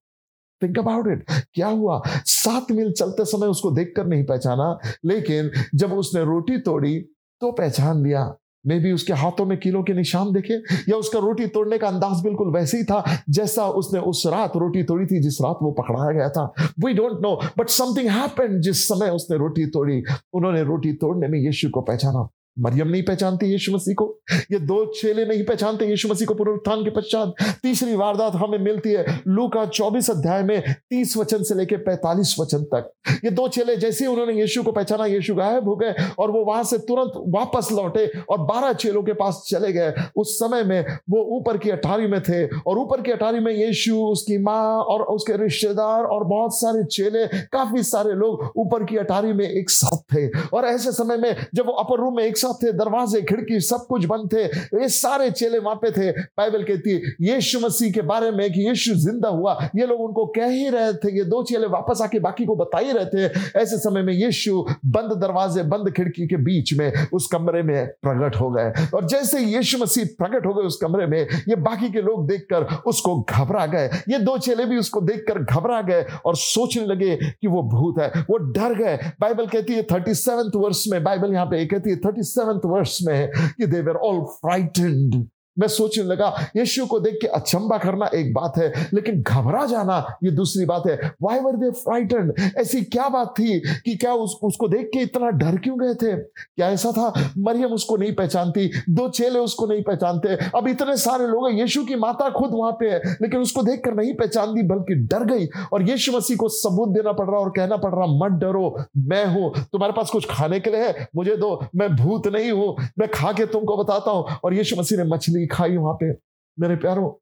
थिंक 0.62 0.78
अबाउट 0.78 1.08
इट 1.08 1.24
क्या 1.54 1.68
हुआ? 1.68 2.02
सात 2.08 2.70
मील 2.70 2.92
चलते 2.92 3.24
समय 3.24 3.46
उसको 3.46 3.70
देखकर 3.70 4.06
नहीं 4.06 4.24
पहचाना, 4.24 4.78
लेकिन 5.04 5.50
जब 5.74 5.92
उसने 5.92 6.24
रोटी 6.24 6.58
तोड़ी 6.58 6.98
तो 7.40 7.52
पहचान 7.52 8.04
लिया। 8.04 8.34
मे 8.66 8.78
भी 8.78 8.92
उसके 8.92 9.12
हाथों 9.12 9.44
में 9.46 9.58
किलो 9.58 9.82
के 9.82 9.94
निशान 9.94 10.32
देखे, 10.32 10.54
या 10.88 10.96
उसका 10.96 11.18
रोटी 11.18 11.46
तोड़ने 11.46 11.78
का 11.78 11.88
अंदाज 11.88 12.22
बिल्कुल 12.22 12.52
वैसे 12.52 12.78
ही 12.78 12.84
था, 12.84 13.02
जैसा 13.30 13.66
उसने 13.72 14.00
उस 14.00 14.22
रात 14.26 14.56
रोटी 14.56 14.82
तोड़ी 14.82 15.06
थी 15.06 15.20
जिस 15.22 15.40
रात 15.40 15.58
वो 15.62 15.70
पकड़ाया 15.70 16.12
गया 16.12 16.28
था। 16.28 16.44
We 16.84 16.92
don't 16.92 17.20
know 17.22 17.34
but 17.58 17.68
something 17.70 18.08
happened 18.10 18.60
जिस 18.60 18.86
समय 18.88 19.10
उसने 19.10 19.36
रोटी 19.36 19.66
तोड़ी। 19.66 20.02
उन्होंने 20.34 20.62
रोटी 20.64 20.92
तोड़ने 20.92 21.28
में 21.28 21.38
यीशु 21.38 21.68
को 21.70 21.80
पहचाना। 21.80 22.28
मरियम 22.56 22.88
नहीं 22.88 23.02
पहचानती 23.02 23.46
यीशु 23.46 23.72
मसीह 23.72 23.94
को? 23.94 24.04
ये 24.52 24.58
दो 24.58 24.84
चेले 24.92 25.24
नहीं 25.24 25.44
पहचानते 25.44 25.86
यीशु 25.86 26.08
मसीह 26.08 26.26
को 26.26 26.34
पुनरुत्थान 26.34 26.84
के 26.84 26.90
पश्चात। 26.90 27.34
तीसरी 27.62 27.94
वारदात 27.96 28.34
हमें 28.34 28.58
मिलती 28.58 28.90
है 28.90 29.20
लू 29.28 29.46
का 29.48 29.64
चौबीस 29.66 30.10
अध्याय 30.10 30.42
में 30.42 30.62
तीस 30.90 31.16
वचन 31.16 31.42
से 31.42 31.54
लेकर 31.54 31.76
पैंतालीस 31.76 32.34
वचन 32.40 32.62
तक। 32.74 32.92
ये 33.24 33.30
दो 33.30 33.46
चेले 33.48 33.76
जैसे 33.76 34.06
उन्होंने 34.06 34.32
यीशु 34.40 34.62
को 34.62 34.72
पहचाना, 34.72 35.06
यीशु 35.06 35.34
गायब 35.34 35.68
हो 35.68 35.76
गए 35.76 35.94
और 36.18 36.30
वो 36.30 36.44
वहाँ 36.44 36.64
से 36.64 36.78
तुरंत 36.78 37.12
वापस 37.28 37.68
लौटे 37.72 38.06
और 38.30 38.38
बारह 38.44 38.72
चेलों 38.74 39.02
के 39.02 39.12
पास 39.12 39.42
चले 39.48 39.72
गए। 39.72 39.92
उस 40.16 40.38
समय 40.38 40.62
में 40.64 40.80
वो 41.10 41.22
ऊपर 41.36 41.58
की 41.58 41.70
अटारी 41.70 42.06
में 42.06 42.20
थे 42.22 42.44
और 42.46 42.78
ऊपर 42.78 43.00
की 43.00 43.12
अटारी 43.12 43.40
में 43.40 43.52
यीशु, 43.52 43.96
उसकी 43.96 44.38
माँ 44.38 44.82
और 44.84 45.02
उसके 45.06 45.36
रिश्तेदार 45.42 46.04
और 46.04 46.24
बहुत 46.24 46.54
सारे 46.54 46.84
चेले, 46.84 47.26
काफ़ी 47.26 47.82
सारे 47.82 48.12
लोग 48.12 48.52
ऊपर 48.56 48.84
की 48.84 48.96
अटारी 48.96 49.32
में 49.32 49.48
एक 49.48 49.70
साथ 49.70 49.98
थे। 50.14 50.28
और 50.48 50.64
ऐसे 50.64 50.92
समय 50.92 51.16
में 51.16 51.46
जब 51.54 51.66
वो 51.66 51.72
अपर 51.74 52.00
रूम 52.00 52.16
में 52.16 52.24
एक 52.24 52.36
साथ 52.44 52.62
थे 52.62 52.72
दरवाजे, 52.74 53.22
खिड़की 53.24 53.60
सब 53.62 53.86
कुछ 53.88 54.04
बंद 54.06 54.32
थे। 54.32 54.44
ये 54.74 54.88
सारे 54.90 55.30
चेले 55.32 55.58
वहाँ 55.60 55.76
पे 55.76 55.90
थे। 55.90 56.10
बाइबल 56.38 56.62
कहती 56.64 56.90
है 56.90 57.12
यीशु 57.22 57.60
मसीह 57.60 57.92
के 57.92 58.02
बारे 58.04 58.30
में 58.30 58.50
कि 58.52 58.68
यीशु 58.68 58.94
ज़िंदा 59.00 59.28
हुआ, 59.30 59.58
ये 59.76 59.86
लोग 59.86 60.00
उनको 60.00 60.26
कह 60.36 60.46
ही 60.48 60.68
रहे 60.70 60.92
थे। 60.94 61.16
ये 61.18 61.24
दो 61.26 61.42
चेले 61.44 61.66
वापस 61.68 62.00
आके 62.02 62.18
बाकी 62.20 62.44
को 62.44 62.56
बता 62.56 62.78
ही। 62.78 62.92
रहे 62.92 63.06
थे 63.06 63.24
ऐसे 63.60 63.76
समय 63.78 64.02
में 64.02 64.12
यीशु 64.14 64.64
बंद 64.86 65.12
दरवाजे, 65.20 65.62
बंद 65.64 65.90
खिड़की 65.90 66.26
के 66.26 66.36
बीच 66.44 66.72
में 66.74 67.08
उस 67.12 67.26
कमरे 67.26 67.62
में 67.62 67.86
प्रकट 68.02 68.36
हो 68.36 68.50
गए। 68.50 68.86
और 68.94 69.06
जैसे 69.08 69.40
यीशु 69.40 69.78
मसीह 69.78 70.04
प्रकट 70.18 70.46
हो 70.46 70.52
गए 70.54 70.66
उस 70.66 70.76
कमरे 70.76 71.06
में, 71.06 71.20
ये 71.48 71.56
बाकी 71.58 71.90
के 71.92 72.02
लोग 72.02 72.26
देखकर 72.28 72.64
उसको 72.86 73.16
घबरा 73.20 73.64
गए। 73.66 73.88
ये 74.08 74.18
दो 74.20 74.36
चेले 74.38 74.64
भी 74.64 74.76
उसको 74.76 75.00
देखकर 75.02 75.38
घबरा 75.38 75.80
गए 75.82 76.04
और 76.26 76.36
सोचने 76.36 76.84
लगे 76.86 77.16
कि 77.16 77.48
वो 77.48 77.62
भूत 77.70 77.98
है। 77.98 78.08
वो 78.30 78.36
डर 78.52 78.74
गए। 78.74 78.96
बाइबल 79.20 79.46
कहती 79.46 79.72
है, 79.72 79.82
थर्टी 79.84 80.12
वर्ष 80.58 80.84
में, 80.88 81.02
बाइबल 81.04 81.32
यहाँ 81.32 81.46
पे 81.46 81.64
कहती 81.66 81.90
है, 81.90 81.96
थर्टी 81.96 82.22
सेवेंथ 82.34 82.66
वर्ष 82.66 82.98
में 83.06 83.30
कि 83.58 83.66
दे 83.66 83.80
वर 83.82 83.96
ऑल 84.08 84.24
फ्राइटेंड 84.36 85.24
मैं 85.56 85.68
सोचने 85.68 86.04
लगा 86.04 86.28
यीशु 86.56 86.86
को 86.86 86.98
देख 87.00 87.18
के 87.22 87.26
अचंबा 87.28 87.78
करना 87.78 88.06
एक 88.14 88.32
बात 88.34 88.58
है 88.58 88.88
लेकिन 88.94 89.22
घबरा 89.22 89.64
जाना 89.66 89.98
ये 90.24 90.30
दूसरी 90.30 90.64
बात 90.66 90.86
है। 90.86 90.96
वाई 91.22 91.40
वर 91.40 91.56
दे 91.56 91.70
फ्राइटेंड 91.72 92.32
ऐसी 92.58 92.80
क्या 92.84 93.08
बात 93.08 93.34
थी 93.38 93.58
कि 93.60 93.94
क्या 93.96 94.12
उस, 94.14 94.38
उसको 94.42 94.68
देख 94.68 94.90
के 94.94 95.00
इतना 95.00 95.30
डर 95.32 95.56
क्यों 95.58 95.78
गए 95.80 95.94
थे? 95.94 96.14
क्या 96.16 96.68
ऐसा 96.70 96.90
था? 96.92 97.32
मरियम 97.38 97.72
उसको 97.72 97.96
नहीं 97.96 98.12
पहचानती 98.14 98.70
दो 98.90 99.08
चेले 99.10 99.38
उसको 99.38 99.66
नहीं 99.66 99.82
पहचानते। 99.82 100.36
अब 100.56 100.68
इतने 100.68 100.96
सारे 100.96 101.26
लोग 101.26 101.48
हैं 101.48 101.54
यीशु 101.54 101.84
की 101.84 101.96
माता 101.96 102.28
खुद 102.30 102.50
वहाँ 102.54 102.72
पे 102.80 102.90
है 102.90 103.12
लेकिन 103.22 103.40
उसको 103.40 103.62
देख 103.62 103.82
कर 103.84 103.94
नहीं 103.94 104.14
पहचानती 104.14 104.62
बल्कि 104.68 104.94
डर 105.06 105.24
गई। 105.24 105.46
और 105.72 105.88
यीशु 105.90 106.12
मसीह 106.12 106.36
को 106.36 106.48
सबूत 106.50 106.88
देना 106.88 107.12
पड़ 107.12 107.26
रहा 107.26 107.40
और 107.40 107.50
कहना 107.56 107.76
पड़ 107.76 107.94
रहा 107.94 108.06
मत 108.18 108.38
डरो 108.40 108.64
मैं 108.96 109.24
हूँ 109.26 109.52
तुम्हारे 109.62 109.92
पास 109.92 110.10
कुछ 110.10 110.26
खाने 110.30 110.60
के 110.60 110.70
लिए 110.70 110.80
है 110.80 111.08
मुझे 111.16 111.36
दो 111.36 111.58
मैं 111.76 111.94
भूत 111.96 112.26
नहीं 112.28 112.50
हूँ 112.52 112.74
मैं 112.98 113.08
खा 113.10 113.32
के 113.32 113.46
तुमको 113.46 113.76
बताता 113.76 114.10
हूँ। 114.10 114.38
और 114.44 114.54
यीशु 114.54 114.76
मसीह 114.76 114.98
ने 114.98 115.04
मछली 115.04 115.43
ज़िंदगी 115.44 115.46
खाई 115.46 115.76
वहाँ 115.76 115.94
पे, 115.94 116.12
मेरे 116.58 116.76
प्यारों। 116.76 117.12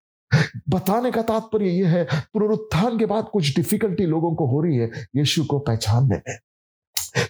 बताने 0.68 1.10
का 1.10 1.22
तात्पर्य 1.22 1.68
यह 1.68 1.88
है, 1.88 2.04
पुनरुत्थान 2.32 2.98
के 2.98 3.06
बाद 3.06 3.24
कुछ 3.24 3.56
डिफिकल्टी 3.56 4.06
लोगों 4.06 4.34
को 4.34 4.46
हो 4.46 4.60
रही 4.60 4.76
है, 4.76 4.90
यीशु 5.16 5.44
को 5.44 5.58
पहचानने 5.58 6.16
में। 6.16 6.38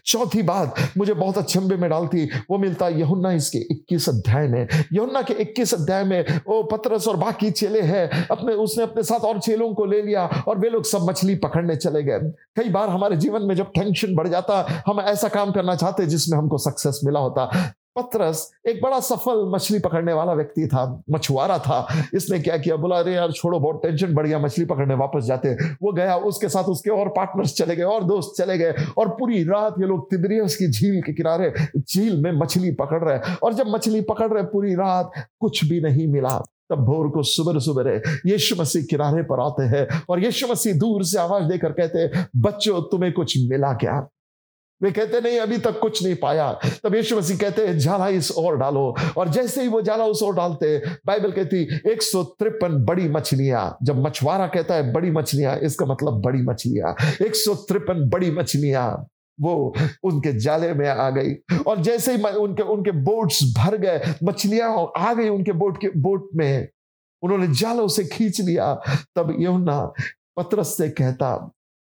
चौथी 0.07 0.43
बात 0.43 0.75
मुझे 0.97 1.15
बहुत 1.15 1.39
अचंबे 1.39 1.77
में 1.77 1.91
डालती, 1.91 2.25
वो 2.51 2.59
मिलता 2.59 2.87
है 2.87 3.01
यहुन्ना 3.01 3.33
इसके 3.33 3.59
21 3.59 4.09
अध्याय 4.09 4.49
में। 4.49 4.69
यहुन्ना 4.93 5.23
के 5.23 5.35
21 5.35 5.75
अध्याय 5.75 6.05
में 6.05 6.41
वो 6.47 6.63
पत्रस 6.63 7.09
और 7.09 7.17
बाकी 7.17 7.51
चेले 7.51 7.81
हैं, 7.81 8.27
अपने, 8.31 8.55
उसने 8.55 8.83
अपने 8.83 9.03
साथ 9.03 9.21
और 9.21 9.41
चेलों 9.41 9.75
को 9.75 9.85
ले 9.85 10.03
लिया 10.03 10.27
और 10.49 10.59
वे 10.59 10.71
लोग 10.71 10.85
सब 10.85 11.03
मछली 11.03 11.35
पकड़ने 11.35 11.77
चले 11.77 12.03
गए। 12.03 12.19
कई 12.57 12.69
बार 12.69 12.89
हमारे 12.89 13.17
जीवन 13.17 13.43
में 13.43 13.55
जब 13.55 13.73
टेंशन 13.75 14.15
बढ़ 14.15 14.29
जाता, 14.29 14.83
हम 14.87 15.01
ऐसा 15.01 15.29
काम 15.29 15.53
करना 15.53 15.77
चाहते 15.77 16.07
जिसमें 16.07 16.39
हमको 16.39 16.59
सक्सेस 16.59 17.01
मिला 17.05 17.21
होता। 17.21 17.73
पत्रस, 17.97 18.51
एक 18.69 18.81
बड़ा 18.83 18.99
सफल 19.01 19.45
मछली 19.55 19.79
पकड़ने 19.79 20.13
वाला 20.13 20.33
व्यक्ति 20.33 20.67
था, 20.67 21.03
मछुआरा 21.11 21.59
था। 21.59 21.87
इसने 22.15 22.39
क्या 22.39 22.57
किया? 22.57 22.77
बोला, 22.77 22.99
अरे 22.99 23.15
यार, 23.15 23.33
छोड़ो, 23.33 23.59
बहुत 23.61 23.81
टेंशन 23.83 24.15
बढ़ 24.15 24.27
गया 24.27 24.39
मछली 24.39 24.65
पकड़ने 24.65 24.95
वापस 24.95 25.25
जाते 25.25 25.53
वो 25.83 25.93
गया, 25.93 26.17
उसके 26.17 26.49
साथ 26.49 26.65
उसके 26.65 26.91
और 26.91 27.09
पार्टनर्स 27.09 27.55
चले 27.55 27.77
गए, 27.77 27.83
और 27.83 28.05
दोस्त 28.05 28.33
चले 28.39 28.59
गए, 28.59 28.75
और 28.99 29.09
पूरी 29.09 29.43
रात 29.45 29.75
ये 29.81 29.87
लोग 29.87 30.11
तिब्रियस 30.11 30.57
की 30.57 30.71
झील 30.71 31.01
के 31.03 31.13
किनारे, 31.13 31.53
झील 31.79 32.23
में 32.23 32.33
मछली 32.33 32.71
पकड़ 32.73 33.03
रहे 33.05 33.35
और 33.43 33.55
जब 33.55 33.69
मछली 33.69 34.01
पकड़ 34.01 34.33
रहे 34.33 34.43
पूरी 34.43 34.75
रात 34.75 35.13
कुछ 35.41 35.65
भी 35.65 35.81
नहीं 35.81 36.07
मिला। 36.09 36.43
तब 36.71 36.85
भोर 36.85 37.09
को 37.09 37.23
सुबह 37.23 37.59
सुबह 37.59 37.91
यीशु 38.27 38.57
मसीह 38.61 38.83
किनारे 38.91 39.23
पर 39.23 39.41
आते 39.41 39.63
हैं, 39.67 39.87
और 40.09 40.25
यीशु 40.25 40.47
मसीह 40.49 40.75
दूर 40.75 41.05
से 41.05 41.19
आवाज़ 41.19 41.45
देकर 41.45 41.73
कहते 41.73 41.99
हैं, 41.99 42.27
बच्चों, 42.37 42.81
तुम्हें 42.83 43.13
कुछ 43.13 43.39
मिला 43.51 43.73
क्या? 43.75 44.01
वे 44.83 44.91
कहते 44.93 45.21
नहीं, 45.21 45.39
अभी 45.39 45.59
तक 45.59 45.79
कुछ 45.81 46.03
नहीं 46.05 46.15
पाया। 46.17 46.53
तब 46.85 46.95
यीशु 46.95 47.17
मसीह 47.17 47.39
कहते 47.39 47.67
हैं 47.67 47.79
जाला 47.79 48.09
इस 48.09 48.31
और 48.31 48.57
डालो। 48.57 48.95
और 49.17 49.29
जैसे 49.29 49.63
ही 49.63 49.69
वो 49.69 49.83
जाला 49.83 50.05
उस 50.05 50.23
और 50.23 50.35
डालते, 50.35 50.79
बाइबल 51.07 51.33
कहती, 51.33 51.63
एक 51.91 52.03
सौ 52.03 52.23
तिरपन 52.25 52.85
बड़ी 52.85 53.09
मछलियाँ। 53.09 53.77
जब 53.83 54.05
मछुआरा 54.07 54.47
कहता 54.47 54.75
है, 54.75 54.93
बड़ी 54.93 55.11
मछलियाँ, 55.11 55.57
इसका 55.59 55.87
मतलब 55.87 56.21
बड़ी 56.21 56.43
मछलियाँ। 56.43 56.95
एक 57.27 57.37
सौ 57.37 57.55
तिरपन 57.55 58.09
बड़ी 58.09 58.31
मछलियाँ, 58.31 59.07
वो 59.41 59.75
उनके 60.05 60.33
जाले 60.33 60.73
में 60.75 60.89
आ 60.89 61.11
गई। 61.11 61.35
और 61.67 61.81
जैसे 61.81 62.15
ही 62.15 62.23
उनके 62.23 62.63
उनके 62.63 62.91
बोट्स 62.91 63.43
भर 63.59 63.77
गए, 63.77 64.01
मछलियाँ 64.25 64.93
आ 64.97 65.15
गई 65.15 65.29
उनके 65.29 65.53
बोट 65.53 65.81
के, 65.81 65.89
बोट 65.89 66.29
में। 66.37 66.69
उन्होंने 67.23 67.47
जालों 67.55 67.89
से 67.89 68.05
खींच 68.05 68.41
लिया। 68.41 68.75
तब 69.17 69.37
यमुना 69.41 69.81
पत्रस 70.37 70.77
से 70.77 70.89
कहता, 70.91 71.53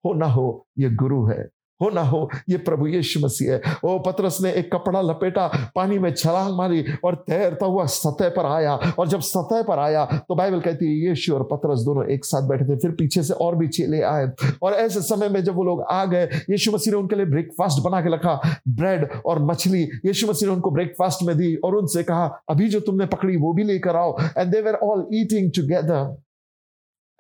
हो 0.06 0.14
ना 0.14 0.26
हो, 0.26 0.68
ये 0.80 0.90
गुरु 0.90 1.26
है। 1.26 1.48
हो 1.82 1.90
ना 1.90 2.02
हो, 2.02 2.30
ये 2.50 2.58
प्रभु 2.58 2.88
यीशु 2.88 3.20
मसीह 3.20 3.52
है। 3.52 3.62
ओ, 3.86 3.98
पतरस 4.00 4.38
ने 4.42 4.52
एक 4.52 4.72
कपड़ा 4.74 5.02
लपेटा, 5.02 5.48
पानी 5.76 6.00
में 6.00 6.14
छलांग 6.14 6.56
मारी 6.58 6.84
और 7.04 7.16
तैरता 7.28 7.66
हुआ 7.66 7.86
सतह 7.86 8.30
पर 8.30 8.46
आया। 8.46 8.76
और 9.00 9.08
जब 9.08 9.20
सतह 9.20 9.62
पर 9.62 9.80
आया 9.80 10.06
तो 10.06 10.36
बाइबल 10.36 10.60
कहती 10.60 10.86
है, 10.86 11.10
यीशु 11.10 11.34
और 11.36 11.44
पतरस 11.44 11.80
दोनों 11.80 12.06
एक 12.10 12.26
साथ 12.26 12.48
बैठे 12.48 12.66
थे, 12.66 12.78
फिर 12.78 12.92
पीछे 12.92 13.24
से 13.24 13.34
और 13.34 13.56
भी 13.56 13.68
चेले 13.68 14.02
आए। 14.02 14.32
और 14.62 14.74
ऐसे 14.74 15.02
समय 15.02 15.30
में 15.30 15.44
जब 15.44 15.56
वो 15.56 15.64
लोग 15.64 15.84
आ 15.92 16.04
गए, 16.06 16.26
यीशु 16.50 16.72
मसीह 16.72 16.94
ने 16.94 17.00
उनके 17.00 17.16
लिए 17.16 17.26
ब्रेकफास्ट 17.26 17.84
बना 17.84 18.02
के 18.02 18.14
रखा, 18.14 18.40
ब्रेड 18.68 19.08
और 19.26 19.44
मछली। 19.46 19.84
यीशु 20.06 20.28
मसीह 20.28 20.50
ने 20.50 20.56
उनको 20.56 20.72
ब्रेकफास्ट 20.72 21.24
में 21.24 21.38
दी 21.38 21.56
और 21.56 21.76
उनसे 21.76 22.04
कहा, 22.04 22.26
अभी 22.50 22.70
जो 22.70 22.80
तुमने 22.80 23.06
पकड़ी, 23.06 23.36
वो 23.38 23.54
भी 23.54 23.64
लेकर 23.64 23.96
आओ। 23.96 24.18
And 24.38 24.52
they 24.52 24.62
were 24.62 24.76
all 24.84 25.08
eating 25.14 25.52
together 25.56 26.25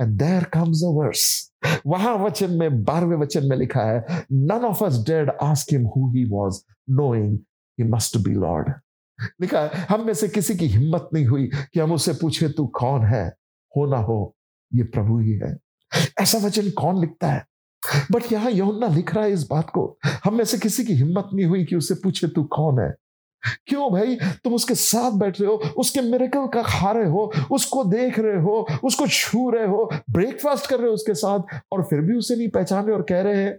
and 0.02 0.18
there 0.20 0.44
comes 0.44 0.84
a 0.84 0.90
verse 0.92 1.52
वहाँ 1.88 2.16
वचन 2.18 2.52
में, 2.52 2.84
बारहवें 2.84 3.18
वचन 3.18 3.46
में 3.46 3.58
लिखा 3.58 3.84
है 3.84 4.25
none 4.32 4.66
of 4.66 4.84
us 4.84 5.04
dead 5.08 5.32
ask 5.44 5.74
him 5.74 5.86
who 5.88 6.10
he 6.12 6.24
was 6.25 6.60
knowing 6.90 7.38
he 7.78 7.84
must 7.90 8.18
be 8.18 8.32
Lord 8.32 8.74
लिखा 9.42 9.60
है, 9.62 9.86
हम 9.90 10.06
में 10.06 10.14
से 10.14 10.28
किसी 10.28 10.56
की 10.56 10.68
हिम्मत 10.68 11.10
नहीं 11.14 11.25
हुई 11.25 11.48
कि 11.48 11.80
हम 11.80 11.92
उसे 11.92 12.14
पूछे, 12.14 12.50
तू 12.50 12.66
कौन 12.68 13.06
है? 13.06 13.28
हो 13.78 13.86
ना 13.86 13.98
हो, 13.98 14.36
ये 14.74 14.84
प्रभु 14.84 15.20
ही 15.20 15.32
है. 15.32 15.58
ऐसा 16.22 16.38
वचन 16.38 16.70
कौन 16.70 17.00
लिखता 17.02 17.32
है? 17.32 17.46
बट 18.12 18.32
यहाँ 18.32 18.52
यौना 18.52 18.88
लिख 18.88 19.14
रहा 19.16 19.24
है 19.24 19.32
इस 19.32 19.48
बात 19.52 19.70
को, 19.70 19.98
हम 20.24 20.36
में 20.38 20.44
से 20.46 20.58
किसी 20.58 20.86
की 20.86 20.94
हिम्मत 20.94 21.30
नहीं 21.34 21.46
हुई 21.46 21.66
कि 21.66 21.75
उसे 21.75 21.96
पूछे, 21.96 22.28
तू 22.28 22.44
कौन 22.44 22.80
है? 22.80 22.94
क्यों 23.68 23.92
भाई? 23.92 24.16
तुम 24.44 24.54
उसके 24.54 24.75
साथ 24.75 25.12
बैठ 25.12 25.40
रहे 25.42 25.50
हो, 25.50 25.56
उसके 25.78 26.02
मेरेकल 26.02 26.48
का 26.48 26.62
खा 26.62 26.92
रहे 26.92 27.10
हो, 27.10 27.32
उसको 27.52 27.84
देख 27.84 28.20
रहे 28.20 28.42
हो, 28.42 28.68
उसको 28.84 29.08
छू 29.08 29.50
रहे 29.50 29.68
हो 29.68 29.90
ब्रेकफास्ट 30.12 30.70
कर 30.70 30.78
रहे 30.78 30.88
हो 30.88 30.94
उसके 30.94 31.14
साथ 31.14 31.60
और 31.72 31.84
फिर 31.84 32.02
भी 32.02 32.18
उसे 32.18 32.36
नहीं 32.36 32.50
पहचान 32.50 32.86
रहे 32.86 32.96
और 32.96 33.02
कह 33.02 33.22
रहे 33.22 33.44
हैं, 33.44 33.58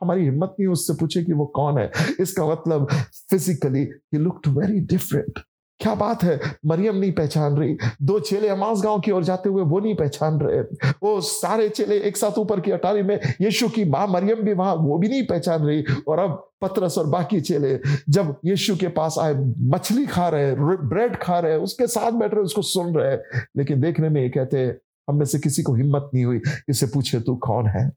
हमारी 0.00 0.24
हिम्मत 0.24 0.54
नहीं 0.60 0.68
उससे 0.68 0.94
पूछे 0.94 1.22
कि 1.24 1.32
वो 1.32 1.46
कौन 1.46 1.78
है। 1.78 1.90
इसका 2.20 2.46
मतलब 2.46 2.88
physically 3.30 3.80
he 3.80 4.18
looked 4.18 4.46
very 4.48 4.80
different 4.80 5.38
क्या 5.80 5.94
बात 5.94 6.22
है? 6.22 6.38
मरियम 6.66 6.96
नहीं 6.96 7.12
पहचान 7.12 7.56
रही। 7.56 7.76
दो 8.02 8.18
चेले 8.20 8.48
अमास 8.48 8.80
गाँव 8.84 9.00
की 9.00 9.10
ओर 9.10 9.24
जाते 9.24 9.48
हुए 9.48 9.62
वो 9.62 9.78
नहीं 9.80 9.94
पहचान 9.94 10.38
रहे। 10.40 10.60
वो 11.02 11.20
सारे 11.20 11.68
चेले 11.68 11.98
एक 11.98 12.16
साथ 12.16 12.38
ऊपर 12.38 12.60
की 12.60 12.70
अटारी 12.70 13.02
में 13.02 13.18
यीशु 13.40 13.68
की 13.68 13.84
माँ 13.84 14.06
मरियम 14.06 14.40
भी 14.40 14.52
वहाँ, 14.52 14.74
वो 14.74 14.98
भी 14.98 15.08
नहीं 15.08 15.26
पहचान 15.26 15.62
रही। 15.62 15.84
और 16.08 16.18
अब 16.18 16.50
पत्रस 16.62 16.98
और 16.98 17.06
बाकी 17.06 17.40
चेले 17.40 17.78
जब 18.08 18.34
यीशु 18.44 18.76
के 18.76 18.88
पास 18.88 19.16
आए, 19.18 19.34
मछली 19.58 20.06
खा 20.06 20.28
रहे 20.28 20.52
ब्रेड 20.54 21.16
खा 21.16 21.38
रहे, 21.38 21.56
उसके 21.56 21.86
साथ 21.86 22.12
बैठ 22.12 22.34
रहे, 22.34 22.42
उसको 22.42 22.62
सुन 22.62 22.94
रहे। 22.94 23.16
लेकिन 23.56 23.80
देखने 23.80 24.08
में 24.08 24.22
ये 24.22 24.28
कहते 24.28 24.66
हम 25.08 25.18
में 25.18 25.26
से 25.26 25.38
किसी 25.38 25.62
को 25.62 25.74
हिम्मत 25.74 26.10
नहीं 26.14 26.24
हुई 26.24 26.40
इसे 26.68 26.86
पूछे, 26.86 27.20
तू 27.20 27.36
कौन 27.36 27.66
है? 27.66 27.90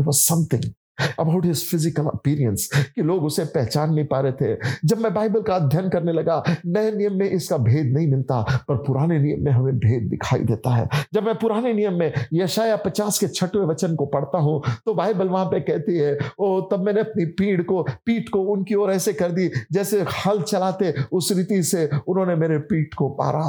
Something 0.00 0.72
about 0.98 1.46
his 1.46 1.64
physical 1.70 2.06
appearance 2.06 2.68
कि 2.94 3.02
लोग 3.02 3.24
उसे 3.24 3.44
पहचान 3.46 3.94
नहीं 3.94 4.04
पा 4.06 4.20
रहे 4.20 4.32
थे। 4.32 4.56
जब 4.84 4.98
मैं 4.98 5.12
बाइबल 5.14 5.42
का 5.42 5.54
अध्ययन 5.56 5.88
करने 5.88 6.12
लगा, 6.12 6.42
नए 6.66 6.90
नियम 6.92 7.18
में 7.18 7.28
इसका 7.28 7.56
भेद 7.58 7.92
नहीं 7.94 8.06
मिलता, 8.08 8.40
पर 8.68 8.76
पुराने 8.76 9.18
नियम 9.18 9.44
में 9.44 9.52
हमें 9.52 9.78
भेद 9.78 10.08
दिखाई 10.10 10.40
देता 10.42 10.74
है। 10.74 10.88
जब 11.14 11.24
मैं 11.24 11.34
पुराने 11.38 11.72
नियम 11.72 11.94
में 11.94 12.12
यशाया 12.34 12.76
पचास 12.78 13.18
के 13.18 13.28
छठवें 13.28 13.66
वचन 13.66 13.94
को 13.94 14.06
पढ़ता 14.08 14.38
हूँ 14.38 14.60
तो 14.86 14.94
बाइबल 14.94 15.28
वहाँ 15.28 15.46
पे 15.46 15.60
कहती 15.62 15.98
है, 15.98 16.16
ओ, 16.38 16.60
तब 16.62 16.84
मैंने 16.86 17.00
अपनी 17.00 17.24
पीठ 17.38 17.64
को 17.66 17.82
पीठ 18.06 18.28
को 18.28 18.42
उनकी 18.46 18.74
ओर 18.74 18.92
ऐसे 18.92 19.12
कर 19.12 19.30
दी, 19.30 19.50
जैसे 19.72 20.04
हल 20.18 20.42
चलाते 20.42 20.94
उस 21.12 21.32
रीति 21.32 21.62
से 21.62 21.88
उन्होंने 21.98 22.34
मेरे 22.36 22.58
पीठ 22.66 22.94
को 22.94 23.08
पारा। 23.16 23.46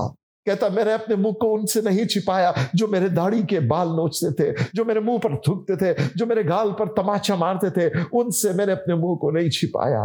कहता, 0.47 0.69
मैंने 0.69 0.93
अपने 0.93 1.15
मुँह 1.15 1.33
को 1.41 1.51
उनसे 1.53 1.81
नहीं 1.81 2.05
छिपाया, 2.05 2.53
जो 2.75 2.87
मेरे 2.87 3.09
दाढ़ी 3.09 3.43
के 3.43 3.59
बाल 3.67 3.89
नोचते 3.89 4.31
थे, 4.33 4.51
जो 4.75 4.85
मेरे 4.85 4.99
मुँह 4.99 5.17
पर 5.17 5.35
थूकते 5.47 5.75
थे, 5.75 5.93
जो 6.17 6.25
मेरे 6.25 6.43
गाल 6.43 6.71
पर 6.71 6.87
तमाचा 6.97 7.35
मारते 7.35 7.69
थे, 7.71 7.89
उनसे 8.13 8.53
मैंने 8.53 8.71
अपने 8.71 8.95
मुँह 8.95 9.17
को 9.21 9.31
नहीं 9.31 9.49
छिपाया। 9.49 10.01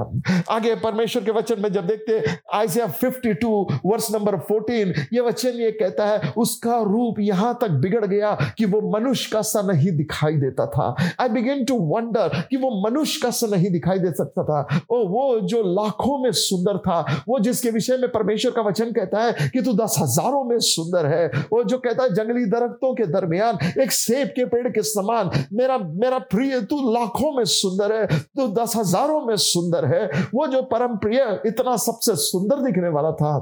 आगे 0.50 0.74
परमेश्वर 0.74 1.24
के 1.24 1.30
वचन 1.30 1.60
में 1.62 1.72
जब 1.72 1.86
देखते 1.86 2.22
आइसिया 2.54 2.86
52 2.94 3.80
वर्स 3.86 4.10
नंबर 4.10 4.36
14 4.50 4.92
ये 5.12 5.20
वचन 5.20 5.60
ये 5.60 5.70
कहता 5.72 6.06
है, 6.06 6.32
उसका 6.36 6.80
रूप 6.82 7.20
यहाँ 7.20 7.56
तक 7.60 7.70
बिगड़ 7.82 8.04
गया 8.06 8.32
कि 8.58 8.64
वो 8.64 8.80
मनुष्य 8.90 9.30
का 9.32 9.42
सा 9.42 9.62
नहीं 9.62 9.90
दिखाई 9.96 10.36
देता 10.36 10.66
था। 10.66 10.94
आई 11.20 11.28
बिगिन 11.28 11.64
टू 11.64 11.78
वंडर 11.86 12.42
कि 12.50 12.56
वो 12.56 12.70
मनुष्य 12.82 13.20
का 13.22 13.30
सा 13.30 13.46
नहीं 13.46 13.70
दिखाई 13.70 13.98
दे 13.98 14.12
सकता 14.12 14.44
था। 14.44 14.80
ओ 14.90 15.02
वो 15.08 15.40
जो 15.46 15.62
लाखों 15.74 16.18
में 16.18 16.30
सुंदर 16.32 16.78
था, 16.78 17.00
वो 17.28 17.38
जिसके 17.38 17.70
विषय 17.70 17.96
में 17.96 18.10
परमेश्वर 18.12 18.52
का 18.52 18.62
वचन 18.62 18.92
कहता 18.92 19.22
है 19.22 19.48
कि 19.48 19.62
तू 19.62 19.72
दस 19.74 19.96
हज़ार 19.98 20.31
हज़ारों 20.32 20.44
में 20.44 20.58
सुंदर 20.58 21.06
है। 21.06 21.26
वो 21.52 21.62
जो 21.64 21.78
कहता 21.78 22.02
है, 22.02 22.14
जंगली 22.14 22.44
दरख्तों 22.46 22.94
के 22.94 23.06
दरमियान, 23.06 23.58
एक 23.82 23.92
सेब 23.92 24.28
के 24.28 24.44
पेड़ 24.44 24.68
के 24.68 24.82
समान, 24.82 25.30
मेरा 25.52 25.78
मेरा 25.78 26.18
प्रिय, 26.30 26.60
तू 26.60 26.92
लाखों 26.92 27.32
में 27.36 27.44
सुंदर 27.44 27.92
है, 27.92 28.06
तू 28.18 28.46
दस 28.54 28.76
हज़ारों 28.76 29.20
में 29.26 29.36
सुंदर 29.36 29.84
है। 29.84 30.06
वो 30.34 30.46
जो 30.46 30.62
परम 30.62 30.96
प्रिय, 30.96 31.40
इतना 31.46 31.76
सबसे 31.76 32.16
सुंदर 32.18 32.64
दिखने 32.64 32.88
वाला 32.88 33.12
था। 33.12 33.36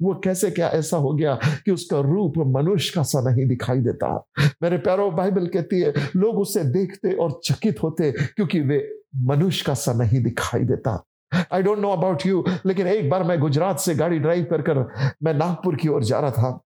वो 0.00 0.14
कैसे, 0.24 0.50
क्या 0.50 0.68
ऐसा 0.68 0.96
हो 0.96 1.12
गया 1.14 1.38
कि 1.64 1.70
उसका 1.70 2.00
रूप 2.00 2.34
मनुष्य 2.46 2.92
का 2.94 3.02
सा 3.02 3.20
नहीं 3.20 3.46
दिखाई 3.48 3.78
देता? 3.80 4.08
मेरे 4.62 4.78
प्यारो, 4.78 5.10
बाइबल 5.10 5.46
कहती 5.46 5.80
है, 5.80 5.92
लोग 6.16 6.38
उसे 6.38 6.64
देखते 6.64 7.12
और 7.14 7.40
चकित 7.44 7.82
होते 7.82 8.12
क्योंकि 8.12 8.60
वे 8.60 8.86
मनुष्य 9.24 9.64
का 9.66 9.74
सा 9.74 9.92
नहीं 9.92 10.22
दिखाई 10.22 10.64
देता। 10.64 11.02
I 11.52 11.62
don't 11.62 11.78
know 11.78 11.90
about 11.90 12.26
you 12.26 12.44
लेकिन 12.66 12.86
एक 12.86 13.10
बार 13.10 13.22
मैं 13.22 13.38
गुजरात 13.40 13.80
से 13.80 13.94
गाड़ी 13.94 14.18
ड्राइव 14.18 14.44
कर 14.44 14.62
कर 14.62 14.78
मैं 15.22 15.34
नागपुर 15.34 15.76
की 15.76 15.88
ओर 15.88 16.04
जा 16.04 16.20
रहा 16.20 16.30
था। 16.30 16.60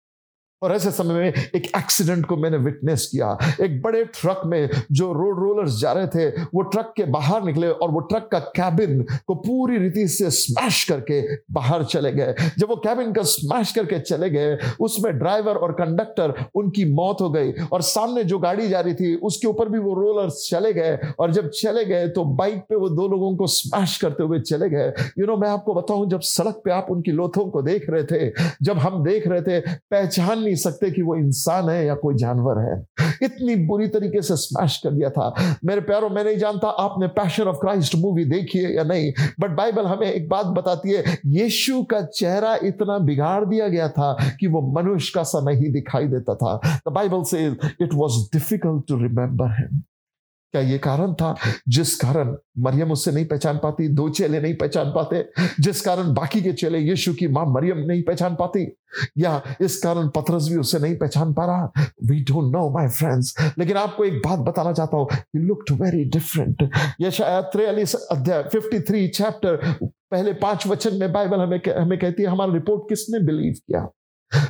और 0.62 0.74
ऐसे 0.74 0.92
समय 0.92 1.14
में 1.14 1.34
एक 1.56 1.66
एक्सीडेंट 1.78 2.26
को 2.26 2.38
मैंने 2.38 2.58
विटनेस 2.58 3.08
किया। 3.12 3.38
एक 3.62 3.82
बड़े 3.82 4.04
ट्रक 4.06 4.42
में 4.46 4.70
जो 4.92 5.12
रोड 5.14 5.40
रोलर्स 5.40 5.80
जा 5.80 5.92
रहे 5.94 6.08
थे, 6.08 6.28
वो 6.46 6.62
ट्रक 6.64 6.94
के 6.98 7.04
बाहर 7.10 7.44
निकले 7.44 7.68
और 7.70 7.92
वो 7.92 8.00
ट्रक 8.02 8.28
का 8.32 8.40
कैबिन 8.56 9.02
को 9.28 9.36
पूरी 9.36 9.78
रीति 9.78 10.08
से 10.08 10.30
स्मैश 10.32 10.84
करके 10.84 11.22
बाहर 11.52 11.84
चले 11.84 12.12
गए। 12.12 12.36
जब 12.58 12.70
वो 12.70 12.76
कैबिन 12.78 13.12
का 13.14 13.22
स्मैश 13.24 13.72
करके 13.72 14.00
चले 14.00 14.30
गए, 14.30 14.58
उसमें 14.80 15.18
ड्राइवर 15.20 15.56
और 15.56 15.72
कंडक्टर 15.72 16.34
उनकी 16.56 16.86
मौत 16.94 17.22
हो 17.22 17.30
गई 17.30 17.52
और 17.72 17.82
सामने 17.82 18.24
जो 18.24 18.40
गाड़ी 18.40 18.68
जा 18.70 18.80
रही 18.80 18.94
थी, 18.94 19.16
उसके 19.16 19.48
ऊपर 19.48 19.70
भी 19.70 19.80
वो 19.80 19.94
रोलर्स 19.94 20.48
चले 20.50 20.74
गए 20.74 20.98
और 21.20 21.32
जब 21.32 21.50
चले 21.52 21.86
गए 21.86 22.08
तो 22.10 22.24
बाइक 22.26 22.60
पे 22.70 22.76
वो 22.76 22.90
दो 22.90 23.08
लोगों 23.08 23.36
को 23.38 23.48
स्मैश 23.48 23.98
करते 23.98 24.24
हुए 24.24 24.40
चले 24.42 24.70
गए। 24.70 24.92
यू 25.20 25.26
नो 25.26 25.38
मैं 25.38 25.50
आपको 25.50 25.74
बताऊँ, 25.74 26.10
जब 26.10 26.22
सड़क 26.22 26.62
पे 26.66 26.72
आप 26.72 26.88
उनकी 26.90 27.12
लोथों 27.12 27.46
को 27.50 27.62
देख 27.62 27.90
रहे 27.90 28.04
थे, 28.04 28.32
जब 28.62 28.78
हम 28.78 29.04
देख 29.04 29.28
रहे 29.28 29.42
थे, 29.42 29.60
पहचान 29.60 30.38
नहीं 30.50 30.56
सकते 30.58 30.90
कि 30.92 31.02
वो 31.02 31.16
इंसान 31.16 31.70
है 31.70 31.86
या 31.86 31.96
कोई 31.96 32.16
जानवर 32.16 32.60
है। 32.60 32.78
इतनी 33.24 33.56
बुरी 33.66 33.88
तरीके 33.88 34.22
से 34.22 34.36
स्मैश 34.36 34.78
कर 34.78 34.92
दिया 34.92 35.10
था। 35.10 35.58
मेरे 35.66 35.82
प्यारों, 35.82 36.10
मैं 36.10 36.24
नहीं 36.24 36.38
जानता 36.38 36.68
आपने 36.80 37.08
पैशन 37.08 37.44
ऑफ़ 37.44 37.58
क्राइस्ट 37.58 37.96
मूवी 37.96 38.26
देखी 38.26 38.60
है 38.60 38.74
या 38.76 38.84
नहीं 38.84 39.12
बट 39.40 39.56
बाइबल 39.58 39.86
हमें 39.86 40.08
एक 40.08 40.28
बात 40.30 40.46
बताती 40.46 40.94
है, 40.94 41.18
यीशु 41.26 41.82
का 41.84 42.02
चेहरा 42.14 42.56
इतना 42.64 42.98
बिगाड़ 43.00 43.46
दिया 43.46 43.68
गया 43.68 43.90
था 43.90 44.12
कि 44.40 44.48
वो 44.48 44.62
मनुष्य 44.74 45.12
का 45.16 45.24
सा 45.24 45.42
नहीं 45.42 45.72
दिखाई 45.72 46.08
देता 46.08 46.36
था। 46.36 46.56
द 46.78 46.92
बाइबल 46.92 47.24
से 47.24 47.46
it 47.82 47.94
was 47.94 48.20
difficult 48.34 48.88
to 48.88 48.98
remember 48.98 49.52
him 49.52 49.82
क्या 50.54 50.62
ये 50.62 50.78
कारण 50.78 51.14
था? 51.14 51.36
जिस 51.68 51.96
कारण 51.96 52.36
मरियम 52.58 52.92
उससे 52.92 53.12
नहीं 53.12 53.26
पहचान 53.26 53.58
पाती, 53.58 53.88
दो 53.88 54.08
चेले 54.10 54.40
नहीं 54.42 54.54
पहचान 54.56 54.92
पाते, 54.92 55.24
जिस 55.60 55.82
कारण 55.82 56.14
बाकी 56.14 56.42
के 56.42 56.54
चेले 56.54 56.80
यीशु 56.80 57.14
की 57.14 57.28
माँ 57.28 57.46
मरियम 57.46 57.78
नहीं 57.88 58.04
पहचान 58.04 58.36
पाती, 58.36 58.66
या 59.18 59.42
इस 59.62 59.78
कारण 59.78 60.08
पथरस 60.10 60.48
भी 60.50 60.58
उससे 60.58 60.80
नहीं 60.80 60.96
पहचान 60.98 61.34
पा 61.34 61.46
रहा? 61.46 61.72
We 62.06 62.20
don't 62.24 62.52
know 62.54 62.70
my 62.70 62.88
friends 62.90 63.34
लेकिन 63.60 63.78
आपको 63.78 64.06
एक 64.06 64.18
बात 64.26 64.40
बताना 64.40 64.74
चाहता 64.74 64.98
हूँ। 64.98 65.08
ही 65.12 65.40
लुक्ड 65.40 65.72
वेरी 65.82 66.04
डिफरेंट 66.10 66.70
ये 67.02 67.12
शायद 67.12 67.44
त्रियालीस 67.44 67.96
अध्याय 68.12 68.44
53 68.46 69.08
चैप्टर 69.10 69.56
पहले 69.84 70.34
पाँच 70.34 70.68
वचन 70.68 70.96
में 70.96 71.12
बाइबल 71.14 71.40
हमें 71.40 71.60
हमें 71.70 71.98
कहती 72.00 72.24
है, 72.24 72.30
हमारा 72.30 72.54
रिपोर्ट 72.54 72.90
किसने 72.90 73.20
बिलीव 73.26 73.54
किया? 73.54 73.88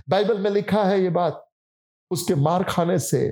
बाइबल 0.10 0.40
में 0.40 0.50
लिखा 0.52 0.84
है 0.84 1.02
ये 1.04 1.10
बात, 1.12 1.46
उसके 2.12 2.36
मार 2.38 2.64
खाने 2.64 2.98
से 3.00 3.28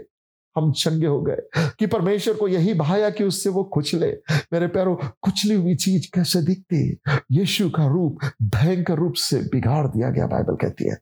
हम 0.58 0.72
चंगे 0.72 1.08
हो 1.08 1.22
गए 1.22 1.38
कि 1.80 1.86
परमेश्वर 1.86 2.34
को 2.34 2.48
यही 2.48 2.74
भाया 2.74 3.10
कि 3.10 3.24
उससे 3.24 3.50
वो 3.50 3.64
कुचले 3.64 4.12
मेरे 4.54 4.68
प्यारो, 4.68 4.96
कुचली 5.22 5.56
हुई 5.56 5.76
चीज़ 5.76 6.08
कैसे 6.14 6.42
दिखती? 6.42 6.98
यीशु 7.32 7.70
का 7.70 7.88
रूप 7.88 8.20
भयंकर 8.44 8.96
रूप 8.96 9.14
से 9.14 9.38
बिगाड़ 9.38 9.88
दिया 9.88 10.10
गया, 10.10 10.28
बाइबल 10.28 10.56
कहती 10.56 10.90
है। 10.90 10.98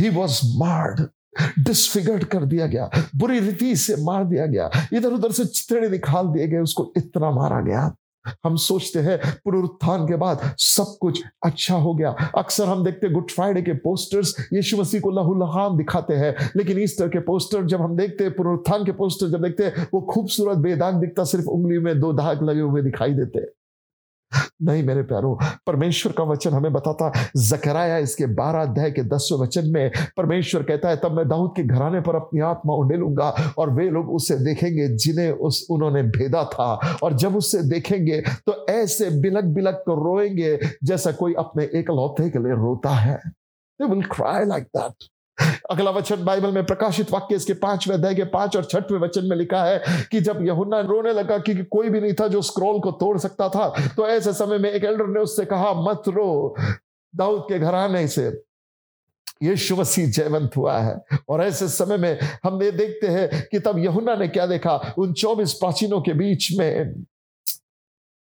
ही 0.00 0.08
वॉज़ 0.08 0.40
मार्ड 0.44 1.06
डिस्फिगर्ड 1.58 2.24
कर 2.24 2.44
दिया 2.44 2.66
गया, 2.66 2.90
बुरी 3.16 3.38
रीति 3.40 3.76
से 3.76 3.96
मार 3.98 4.24
दिया 4.24 4.46
गया। 4.46 4.70
इधर 4.92 5.08
उधर 5.08 5.32
से 5.32 5.44
चितड़े 5.44 5.88
निकाल 5.88 6.26
दिए 6.26 6.48
गए, 6.48 6.58
उसको 6.58 6.92
इतना 6.96 7.30
मारा 7.30 7.60
गया। 7.60 7.94
हम 8.44 8.56
सोचते 8.56 9.00
हैं, 9.00 9.18
पुनरुत्थान 9.44 10.06
के 10.06 10.16
बाद 10.16 10.54
सब 10.58 10.96
कुछ 11.00 11.22
अच्छा 11.44 11.76
हो 11.76 11.94
गया। 11.94 12.10
अक्सर 12.38 12.64
हम 12.64 12.84
देखते 12.84 13.08
गुड 13.08 13.30
फ्राइडे 13.30 13.62
के 13.62 13.72
पोस्टर्स 13.72 14.34
यीशु 14.52 14.76
मसीह 14.76 15.00
को 15.00 15.10
लहू 15.10 15.34
लहान 15.34 15.76
दिखाते 15.76 16.14
हैं। 16.14 16.50
लेकिन 16.56 16.78
ईस्टर 16.78 17.08
के 17.08 17.18
पोस्टर 17.18 17.64
जब 17.64 17.80
हम 17.80 17.96
देखते 17.96 18.24
हैं, 18.24 18.32
पुनरुत्थान 18.36 18.84
के 18.84 18.92
पोस्टर 18.92 19.26
जब 19.26 19.42
देखते 19.42 19.64
हैं, 19.64 19.88
वो 19.94 20.00
खूबसूरत, 20.00 20.58
बेदाग 20.58 20.94
दिखता, 20.94 21.24
सिर्फ़ 21.24 21.46
उंगली 21.46 21.78
में 21.78 22.00
दो 22.00 22.12
दाग 22.12 22.42
लगे 22.42 22.60
हुए 22.60 22.82
दिखाई 22.82 23.12
देते 23.12 23.59
नहीं 24.62 24.82
मेरे 24.82 25.02
प्यारो, 25.02 25.38
परमेश्वर 25.66 26.12
का 26.12 26.24
वचन 26.24 26.50
हमें 26.50 26.72
बताता 26.72 27.12
जकराया 27.36 27.98
इसके 27.98 28.26
बारह 28.26 28.62
अध्याय 28.62 28.90
के 28.90 29.02
दसवें 29.02 29.38
वचन 29.38 29.72
में, 29.72 29.90
परमेश्वर 30.16 30.62
कहता 30.62 30.88
है, 30.88 30.96
तब 30.96 31.12
मैं 31.12 31.28
दाऊद 31.28 31.52
के 31.56 31.62
घराने 31.62 32.00
पर 32.00 32.16
अपनी 32.16 32.40
आत्मा 32.40 32.74
उडेलूँगा 32.74 33.54
और 33.58 33.70
वे 33.70 33.90
लोग 33.90 34.14
उसे 34.14 34.36
देखेंगे 34.36 34.88
जिन्हें 34.88 35.32
उस, 35.32 35.66
उन्होंने 35.70 36.02
भेदा 36.02 36.44
था 36.44 36.98
और 37.02 37.12
जब 37.12 37.36
उसे 37.36 37.62
देखेंगे 37.62 38.20
तो 38.20 38.66
ऐसे 38.70 39.10
बिलक 39.10 39.44
बिलक 39.44 39.84
कर 39.88 40.02
रोएँगे 40.04 40.58
जैसा 40.84 41.12
कोई 41.12 41.34
अपने 41.38 41.64
एक 41.64 41.90
लौते 41.90 42.30
के 42.30 42.38
लिए 42.38 42.52
रोता 42.52 42.90
है 42.90 43.20
They 43.80 43.88
will 43.88 44.02
cry 44.02 44.44
like 44.44 44.66
that. 44.76 44.92
अगला 45.70 45.90
वचन 45.90 46.24
बाइबल 46.24 46.52
में 46.52 46.64
प्रकाशित 46.66 47.10
वाक्य, 47.12 47.34
इसके 47.36 47.52
पाँचवें 47.54 47.94
अध्याय 47.96 48.14
के 48.14 48.24
पाँच 48.26 48.56
और 48.56 48.64
छठवें 48.64 48.98
वचन 49.00 49.24
में 49.24 49.36
लिखा 49.36 49.62
है 49.64 50.06
कि 50.10 50.20
जब 50.20 50.44
यहुन्ना 50.46 50.80
रोने 50.82 51.12
लगा 51.12 51.38
कि 51.38 51.54
कोई 51.64 51.88
भी 51.88 52.00
नहीं 52.00 52.14
था 52.20 52.26
जो 52.28 52.42
स्क्रॉल 52.42 52.80
को 52.80 52.90
तोड़ 52.92 53.16
सकता 53.18 53.48
था 53.48 53.68
तो 53.96 54.06
ऐसे 54.08 54.32
समय 54.32 54.58
में 54.58 54.70
एक 54.70 54.84
एल्डर 54.84 55.06
ने 55.06 55.20
उससे 55.20 55.44
कहा, 55.44 55.72
मत 55.82 56.08
रो, 56.08 56.56
दाऊद 57.14 57.44
के 57.48 57.58
घराने 57.58 58.06
से 58.08 58.28
यीशु 59.42 59.76
मसीह 59.76 60.10
जयवंत 60.10 60.56
हुआ 60.56 60.78
है। 60.78 61.20
और 61.28 61.42
ऐसे 61.42 61.68
समय 61.68 61.96
में 61.96 62.18
हम 62.44 62.62
ये 62.62 62.70
देखते 62.72 63.06
हैं 63.08 63.28
कि 63.52 63.58
तब 63.60 63.78
यहुना 63.78 64.14
ने 64.14 64.28
क्या 64.28 64.46
देखा? 64.46 64.74
उन 64.98 65.12
चौबीस 65.12 65.52
प्राचीनों 65.52 66.00
के 66.00 66.12
बीच 66.14 66.50
में 66.58 66.92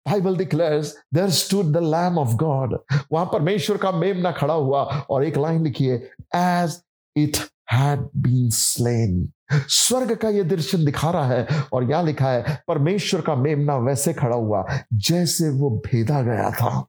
Bible 0.05 0.37
declares 0.37 0.95
there 1.13 1.29
stood 1.31 1.65
the 1.73 1.83
lamb 1.85 2.17
of 2.19 2.35
God 2.37 2.77
वहाँ 3.11 3.25
परमेश्वर 3.25 3.77
का 3.77 3.91
मेमना 3.91 4.31
खड़ा 4.31 4.53
हुआ 4.53 4.83
और 5.09 5.25
एक 5.25 5.37
लाइन 5.37 5.63
लिखिए 5.63 5.95
एज 6.35 6.79
हैड 7.17 7.99
बीन 8.17 8.49
स्लेन 8.49 9.31
स्वर्ग 9.53 10.15
का 10.15 10.29
यह 10.29 10.43
दर्शन 10.43 10.85
दिखा 10.85 11.11
रहा 11.11 11.27
है 11.27 11.47
और 11.73 11.89
यहाँ 11.91 12.03
लिखा 12.03 12.31
है, 12.31 12.63
परमेश्वर 12.67 13.21
का 13.21 13.35
मेमना 13.35 13.77
वैसे 13.77 14.13
खड़ा 14.13 14.35
हुआ, 14.35 14.65
जैसे 14.93 15.49
वो 15.49 15.69
भेदा 15.85 16.21
गया 16.21 16.49
था। 16.51 16.87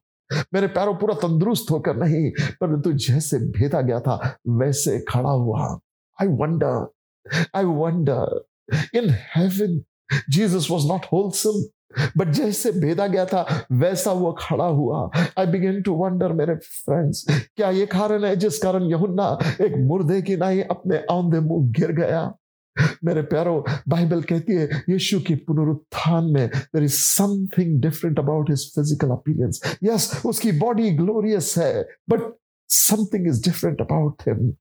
मेरे 0.53 0.67
पैरों 0.67 0.95
पूरा 0.95 1.15
तंदुरुस्त 1.15 1.71
होकर 1.71 1.95
नहीं, 1.95 2.31
परंतु 2.61 2.91
जैसे 2.91 3.39
भेदा 3.39 3.81
गया 3.81 3.99
था, 3.99 4.37
वैसे 4.47 4.99
खड़ा 4.99 5.29
हुआ। 5.29 5.79
I 6.21 6.27
wonder 6.27 6.87
I 7.55 7.63
wonder 7.63 8.45
in 8.95 9.09
heaven 9.35 9.81
Jesus 10.29 10.67
was 10.71 10.85
not 10.87 11.05
wholesome 11.13 11.63
but 12.17 12.31
जैसे 12.31 12.71
भेदा 12.71 13.07
गया 13.07 13.25
था, 13.25 13.67
वैसा 13.73 14.11
वो 14.11 14.31
खड़ा 14.39 14.65
हुआ। 14.65 15.09
आई 15.39 15.45
बिगेन 15.47 15.81
टू 15.81 15.93
वंडर 15.95 16.33
मेरे 16.33 16.55
फ्रेंड्स 16.55 17.25
क्या 17.29 17.69
ये 17.71 17.85
कारण 17.85 18.25
है 18.25 18.35
जिस 18.35 18.57
कारण 18.63 18.89
यहुन्ना 18.91 19.37
एक 19.61 19.75
मुर्दे 19.87 20.21
की 20.21 20.35
नहीं 20.37 20.63
अपने 20.63 20.97
औंधे 21.11 21.39
मुँह 21.39 21.71
गिर 21.79 21.91
गया? 21.91 22.33
मेरे 23.05 23.21
प्यारो, 23.23 23.63
बाइबल 23.89 24.21
कहती 24.21 24.53
है, 24.53 24.69
यीशु 24.89 25.19
की 25.27 25.35
पुनरुत्थान 25.47 26.25
में 26.33 26.47
there 26.47 26.83
is 26.83 26.95
something 26.95 27.81
different 27.81 28.19
about 28.19 28.49
his 28.49 28.65
physical 28.75 29.09
appearance 29.11 29.61
yes 29.83 30.11
उसकी 30.25 30.51
बॉडी 30.59 30.89
ग्लोरियस 30.97 31.53
है 31.57 31.81
but 32.09 32.21
something 32.69 33.27
is 33.27 33.43
different 33.43 33.81
about 33.81 34.21
him 34.27 34.51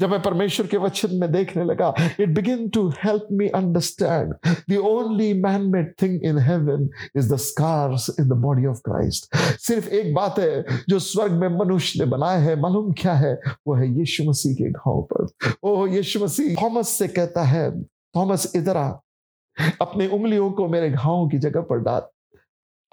जब 0.00 0.10
मैं 0.10 0.22
परमेश्वर 0.22 0.66
के 0.66 0.76
वचन 0.76 1.14
में 1.14 1.32
देखने 1.32 1.64
लगा 1.64 1.94
it 2.20 2.28
begin 2.28 2.68
to 2.68 2.88
help 2.88 3.28
me 3.32 3.48
understand 3.48 4.34
the 4.70 4.76
only 4.76 5.32
man 5.34 5.62
made 5.62 5.94
thing 6.02 6.20
in 6.24 6.38
heaven 6.38 6.88
is 7.16 7.34
the 7.34 7.36
scars 7.36 8.10
in 8.20 8.28
the 8.28 8.32
body 8.32 8.66
of 8.66 8.78
Christ 8.78 9.36
सिर्फ़ 9.36 9.88
एक 9.88 10.14
बात 10.14 10.38
है, 10.38 10.64
जो 10.88 10.98
स्वर्ग 10.98 11.32
में 11.32 11.48
मनुष्य 11.48 12.04
ने 12.04 12.10
बनाया 12.10 12.38
है, 12.38 12.60
मालूम 12.60 12.92
क्या 12.92 13.12
है? 13.12 13.40
वो 13.66 13.74
है 13.74 13.98
यीशु 13.98 14.24
मसीह 14.24 14.54
के 14.54 14.70
घाव 14.70 15.08
पर। 15.12 15.52
ओ, 15.62 15.86
यीशु 15.86 16.20
मसीह, 16.20 16.62
थॉमस 16.62 16.88
से 16.88 17.08
कहता 17.08 17.42
है, 17.42 17.82
थॉमस, 17.82 18.52
इधर 18.56 18.76
आ। 18.76 18.88
अपने 19.80 20.08
उंगलियों 20.08 20.50
को 20.50 20.68
मेरे 20.68 20.90
घावों 20.90 21.28
की 21.28 21.38
जगह 21.38 21.60
पर 21.60 21.78
डाल। 21.78 22.02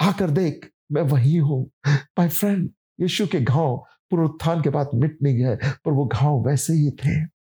आकर 0.01 0.29
देख, 0.29 0.69
मैं 0.91 1.01
वही 1.01 1.37
हूँ। 1.37 1.71
माय 1.87 2.29
फ्रेंड 2.29 2.69
यीशु 3.01 3.27
के 3.27 3.41
घाव 3.41 3.85
पुनरुत्थान 4.11 4.61
के 4.61 4.69
बाद 4.69 4.89
मिट 4.93 5.17
नहीं 5.23 5.37
गए 5.37 5.55
पर 5.55 5.91
वो 5.91 6.05
घाव 6.05 6.47
वैसे 6.47 6.73
ही 6.73 6.91
थे। 6.91 7.37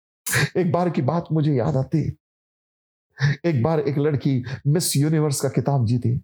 एक 0.61 0.73
बार 0.73 0.91
की 0.91 1.03
बात 1.03 1.25
मुझे 1.33 1.55
याद 1.55 1.77
आती। 1.77 2.19
एक 3.45 3.63
बार 3.63 3.81
एक 3.81 3.99
लड़की 3.99 4.45
मिस 4.67 4.97
यूनिवर्स 4.97 5.41
का 5.41 5.49
किताब 5.49 5.87
जीती 5.87 6.21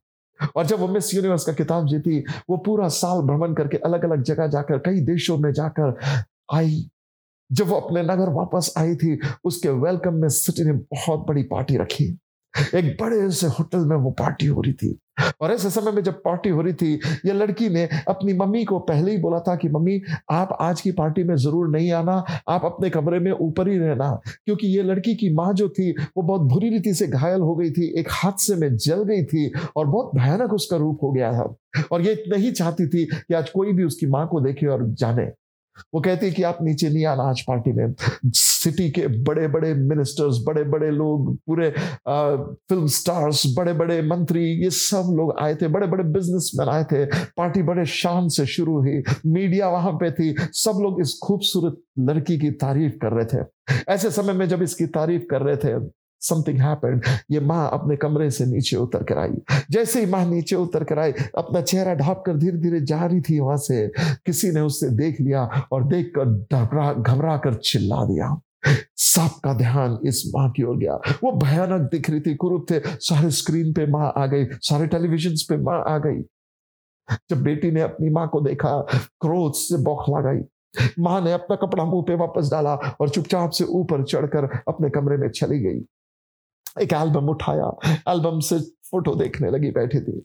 और 0.57 0.67
जब 0.67 0.79
वो 0.79 0.89
मिस 0.89 1.15
यूनिवर्स 1.15 1.45
का 1.45 1.53
किताब 1.53 1.87
जीती, 1.87 2.25
वो 2.51 2.57
पूरा 2.57 2.89
साल 2.89 3.23
भ्रमण 3.23 3.55
करके 3.55 3.77
अलग 3.77 4.05
अलग 4.05 4.23
जगह 4.23 4.47
जाकर, 4.47 4.79
कई 4.79 5.01
देशों 5.01 5.39
में 5.39 5.53
जाकर 5.53 5.99
आई। 6.55 6.91
जब 7.53 7.67
वो 7.67 7.77
अपने 7.77 8.03
नगर 8.03 8.29
वापस 8.29 8.75
आई 8.79 8.95
थी, 8.95 9.21
उसके 9.45 9.69
वेलकम 9.69 10.15
में 10.15 10.29
सिटी 10.29 10.65
ने 10.65 10.73
बहुत 10.73 11.27
बड़ी 11.29 11.43
पार्टी 11.43 11.77
रखी। 11.77 12.19
एक 12.75 12.97
बड़े 13.01 13.31
से 13.31 13.47
होटल 13.47 13.79
में 13.79 13.97
वो 13.97 14.11
पार्टी 14.11 14.47
हो 14.47 14.61
रही 14.61 14.73
थी। 14.73 14.99
और 15.41 15.53
ऐसे 15.53 15.71
समय 15.71 15.93
में 15.93 16.03
जब 16.03 16.13
पार्टी 16.13 16.49
हो 16.49 16.61
रही 16.61 16.73
थी, 16.73 16.95
ये 17.27 17.33
लड़की 17.33 17.69
ने 17.69 17.89
अपनी 18.09 18.33
मम्मी 18.33 18.65
को 18.65 18.79
पहले 18.79 19.11
ही 19.13 19.19
बोला 19.19 19.41
था 19.41 19.57
कि, 19.57 19.69
मम्मी, 19.69 20.03
आप 20.31 20.59
आज 20.61 20.81
की 20.81 20.93
पार्टी 20.93 21.25
में 21.25 21.37
ज़रूर 21.37 21.69
नहीं 21.69 21.93
आना, 21.93 22.25
आप 22.49 22.65
अपने 22.65 22.91
कमरे 22.91 23.19
में 23.19 23.33
ऊपर 23.33 23.69
ही 23.69 23.79
रहना। 23.79 24.21
क्योंकि 24.45 24.67
ये 24.67 24.83
लड़की 24.83 25.15
की 25.15 25.35
माँ 25.35 25.53
जो 25.53 25.69
थी, 25.69 25.91
वो 25.93 26.23
बहुत 26.23 26.41
बुरी 26.41 26.71
रीति 26.71 26.95
से 26.95 27.07
घायल 27.07 27.41
हो 27.41 27.57
गई 27.57 27.71
थी, 27.71 28.01
एक 28.01 28.09
हादसे 28.11 28.55
में 28.55 28.77
जल 28.77 29.03
गई 29.03 29.25
थी 29.25 29.53
और 29.77 29.87
बहुत 29.87 30.11
भयानक 30.15 30.53
उसका 30.53 30.77
रूप 30.77 30.99
हो 31.03 31.13
गया 31.13 31.33
था। 31.33 31.57
और 31.93 32.03
ये 32.03 32.25
नहीं 32.29 32.53
चाहती 32.53 32.87
थी 32.87 33.05
कि 33.05 33.35
आज 33.35 33.51
कोई 33.51 33.73
भी 33.73 33.85
उसकी 33.85 34.07
माँ 34.07 34.29
को 34.29 34.41
देखे 34.41 34.67
और 34.67 34.91
जाने। 34.91 35.25
वो 35.95 36.01
कहती 36.01 36.31
कि, 36.31 36.43
आप 36.43 36.59
नीचे 36.63 36.89
नहीं 36.89 37.07
आना 37.07 37.23
आज 37.23 37.41
पार्टी 37.41 37.73
में। 37.73 37.95
सिटी 38.63 38.89
के 38.91 39.07
बड़े 39.25 39.47
बड़े 39.49 39.73
मिनिस्टर्स 39.75 40.39
बड़े 40.47 40.63
बड़े 40.65 40.91
लोग, 40.91 41.35
पूरे 41.37 41.71
फ़िल्म 41.71 42.87
स्टार्स 42.89 43.43
बड़े 43.57 43.73
बड़े 43.73 44.01
मंत्री, 44.03 44.45
ये 44.63 44.71
सब 44.71 45.15
लोग 45.17 45.35
आए 45.41 45.55
थे, 45.55 45.69
बड़े 45.69 45.87
बड़े 45.87 46.05
बिजनेसमैन 46.05 46.69
आए 46.69 46.85
थे। 46.85 47.05
पार्टी 47.37 47.63
बड़े 47.63 47.85
शान 47.87 48.29
से 48.29 48.47
शुरू 48.47 48.79
हुई। 48.81 49.03
मीडिया 49.27 49.69
वहाँ 49.69 49.93
पे 49.93 50.11
थी। 50.11 50.35
सब 50.55 50.79
लोग 50.83 51.01
इस 51.01 51.19
खूबसूरत 51.23 51.81
लड़की 51.99 52.39
की 52.39 52.51
तारीफ़ 52.61 52.93
कर 53.03 53.13
रहे 53.13 53.25
थे। 53.35 53.47
ऐसे 53.89 54.11
समय 54.11 54.33
में 54.33 54.49
जब 54.49 54.63
इसकी 54.63 54.87
तारीफ़ 54.91 55.23
कर 55.31 55.43
रहे 55.43 55.57
थे 55.57 55.79
समथिंग 56.23 56.59
हैपेंड 56.61 57.05
ये 57.31 57.41
माँ 57.41 57.69
अपने 57.73 57.97
कमरे 57.97 58.31
से 58.31 58.45
नीचे 58.47 58.77
उतर 58.77 59.03
कर 59.03 59.19
आई। 59.19 59.37
जैसे 59.71 60.01
ही 60.01 60.07
माँ 60.07 60.25
नीचे 60.27 60.57
उतर 60.57 60.85
कर 60.85 60.99
आई, 60.99 61.13
अपना 61.39 61.61
चेहरा 61.63 61.95
ढाप 61.95 62.23
कर 62.27 62.37
धीरे 62.37 62.59
धीरे 62.59 62.81
जा 62.81 63.05
रही 63.05 63.21
थी 63.21 63.39
वहाँ 63.41 63.57
से। 63.59 63.87
किसी 64.27 64.51
ने 64.51 64.61
उससे 64.61 64.91
देख 64.97 65.21
लिया 65.21 65.45
और 65.73 65.85
देख 65.89 66.13
कर 66.19 66.25
घबरा 67.03 67.37
कर 67.37 67.55
चिल्ला 67.55 68.05
दिया। 68.05 68.29
सबका 68.97 69.55
ध्यान 69.55 69.99
इस 70.07 70.33
माँ 70.37 70.51
की 70.51 70.63
ओर 70.63 70.77
गया। 70.77 70.95
वो 70.95 71.33
भयानक 71.33 71.91
दिख 71.91 72.11
रही 72.11 72.21
थी, 72.21 72.35
कुरूप 72.35 72.67
थे। 72.71 72.81
सारे 72.87 73.31
स्क्रीन 73.31 73.73
पे 73.73 73.87
माँ 73.87 74.13
आ 74.17 74.27
गई, 74.27 74.45
सारे 74.53 74.87
टेलीविज़न 74.87 75.35
पे 75.49 75.57
माँ 75.57 75.85
आ 75.89 75.99
गई। 75.99 76.23
जब 77.31 77.43
बेटी 77.43 77.71
ने 77.71 77.81
अपनी 77.81 78.11
माँ 78.11 78.29
को 78.29 78.41
देखा, 78.41 78.81
क्रोध 79.21 79.53
से 79.55 79.83
बौखला 79.83 80.33
गई 80.33 80.43
माँ 80.99 81.21
ने 81.21 81.33
अपना 81.33 81.57
कपड़ा 81.57 81.85
मुँह 81.85 82.03
पे 82.03 82.15
वापस 82.15 82.51
डाला 82.51 82.75
और 82.75 83.09
चुपचाप 83.09 83.51
से 83.51 83.65
ऊपर 83.65 84.05
चढ़कर 84.05 84.45
अपने 84.69 84.91
कमरे 84.91 85.17
में 85.17 85.31
चली 85.31 85.59
गई। 85.59 85.81
एक 86.83 86.93
एल्बम 86.93 87.29
उठाया। 87.29 87.71
एल्बम 88.09 88.41
से 88.41 88.59
फ़ोटो 88.61 89.15
देखने 89.15 89.51
लगी, 89.51 89.71
बैठी 89.71 90.01
थी। 90.01 90.25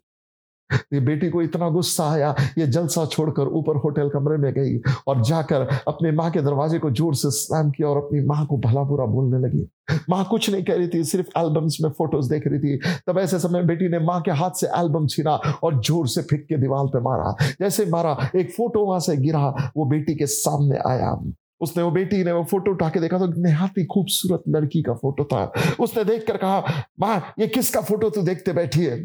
ये 0.93 0.99
बेटी 0.99 1.29
को 1.29 1.41
इतना 1.41 1.69
गुस्सा 1.69 2.09
आया, 2.11 2.33
ये 2.57 2.67
जलसा 2.67 3.05
छोड़कर 3.05 3.47
ऊपर 3.47 3.75
होटल 3.75 4.09
कमरे 4.09 4.37
में 4.37 4.51
गई 4.53 4.77
और 5.07 5.21
जाकर 5.23 5.67
अपने 5.87 6.11
माँ 6.11 6.29
के 6.31 6.41
दरवाजे 6.41 6.79
को 6.79 6.91
ज़ोर 6.91 7.15
से 7.15 7.31
स्लैम 7.31 7.69
किया 7.71 7.87
और 7.87 7.97
अपनी 7.97 8.21
माँ 8.25 8.45
को 8.45 8.57
भला 8.57 8.83
बुरा 8.83 9.05
बोलने 9.05 9.39
लगी। 9.39 9.67
माँ 10.09 10.23
कुछ 10.31 10.49
नहीं 10.49 10.63
कह 10.63 10.75
रही 10.75 10.87
थी, 10.87 11.03
सिर्फ़ 11.03 11.27
एल्बम्स 11.39 11.77
में 11.81 11.89
फ़ोटोज़ 11.89 12.29
देख 12.29 12.47
रही 12.47 12.59
थी। 12.59 12.77
तब 13.07 13.19
ऐसे 13.19 13.39
समय 13.39 13.63
बेटी 13.63 13.89
ने 13.89 13.99
माँ 13.99 14.21
के 14.21 14.31
हाथ 14.31 14.51
से 14.51 14.67
एल्बम 14.79 15.07
छीना 15.07 15.35
और 15.63 15.81
ज़ोर 15.81 16.07
से 16.07 16.21
फिक 16.21 16.45
के 16.45 16.57
दीवार 16.57 16.85
पे 16.85 17.01
मारा। 17.01 17.35
जैसे 17.59 17.85
मारा, 17.85 18.17
एक 18.35 18.51
फ़ोटो 18.51 18.85
वहाँ 18.85 18.99
से 18.99 19.17
गिरा, 19.17 19.71
वो 19.77 19.85
बेटी 19.85 20.15
के 20.15 20.25
सामने 20.25 20.79
आया। 20.87 21.17
उसने 21.61 21.83
वो 21.83 21.91
बेटी 21.91 22.23
ने 22.23 22.31
वो 22.31 22.43
फ़ोटो 22.43 22.71
उठा 22.71 22.89
के 22.89 22.99
देखा 22.99 23.17
तो 23.19 23.27
निहाती 23.41 23.85
खूबसूरत 23.85 24.43
लड़की 24.49 24.81
का 24.83 24.93
फ़ोटो 24.93 25.23
था। 25.23 25.43
उसने 25.79 26.03
देख 26.03 26.25
कर 26.27 26.37
कहा, 26.37 26.59
माँ, 26.99 27.33
ये 27.39 27.47
किसका 27.47 27.81
फ़ोटो 27.81 28.09
तू 28.09 28.21
देखते 28.21 28.53
बैठी 28.53 28.83
है? 28.85 28.97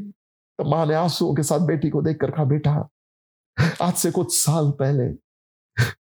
माँ 0.65 0.87
ने 0.87 0.95
आंसुओं 0.95 1.35
के 1.35 1.43
साथ 1.43 1.61
बेटी 1.61 1.91
को 1.91 2.03
देख 2.03 2.17
कर 2.21 2.31
कहा, 2.31 2.45
बेटा, 2.45 2.89
आज 3.83 3.95
से 3.95 4.11
कुछ 4.11 4.37
साल 4.37 4.71
पहले 4.71 5.31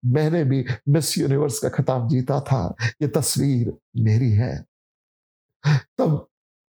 मैंने 0.05 0.45
भी 0.45 0.65
मिस 0.89 1.19
यूनिवर्स 1.19 1.59
का 1.59 1.69
खिताब 1.69 2.09
जीता 2.09 2.41
था। 2.41 2.77
ये 3.03 3.09
तस्वीर 3.09 3.73
मेरी 3.97 4.31
है। 4.31 4.65
तब 5.69 6.29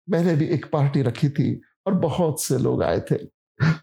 मैंने 0.10 0.36
भी 0.36 0.46
एक 0.46 0.65
पार्टी 0.72 1.02
रखी 1.02 1.30
थी 1.30 1.62
और 1.88 1.93
बहुत 1.93 2.41
से 2.41 2.58
लोग 2.58 2.84
आए 2.84 3.00
थे 3.00 3.15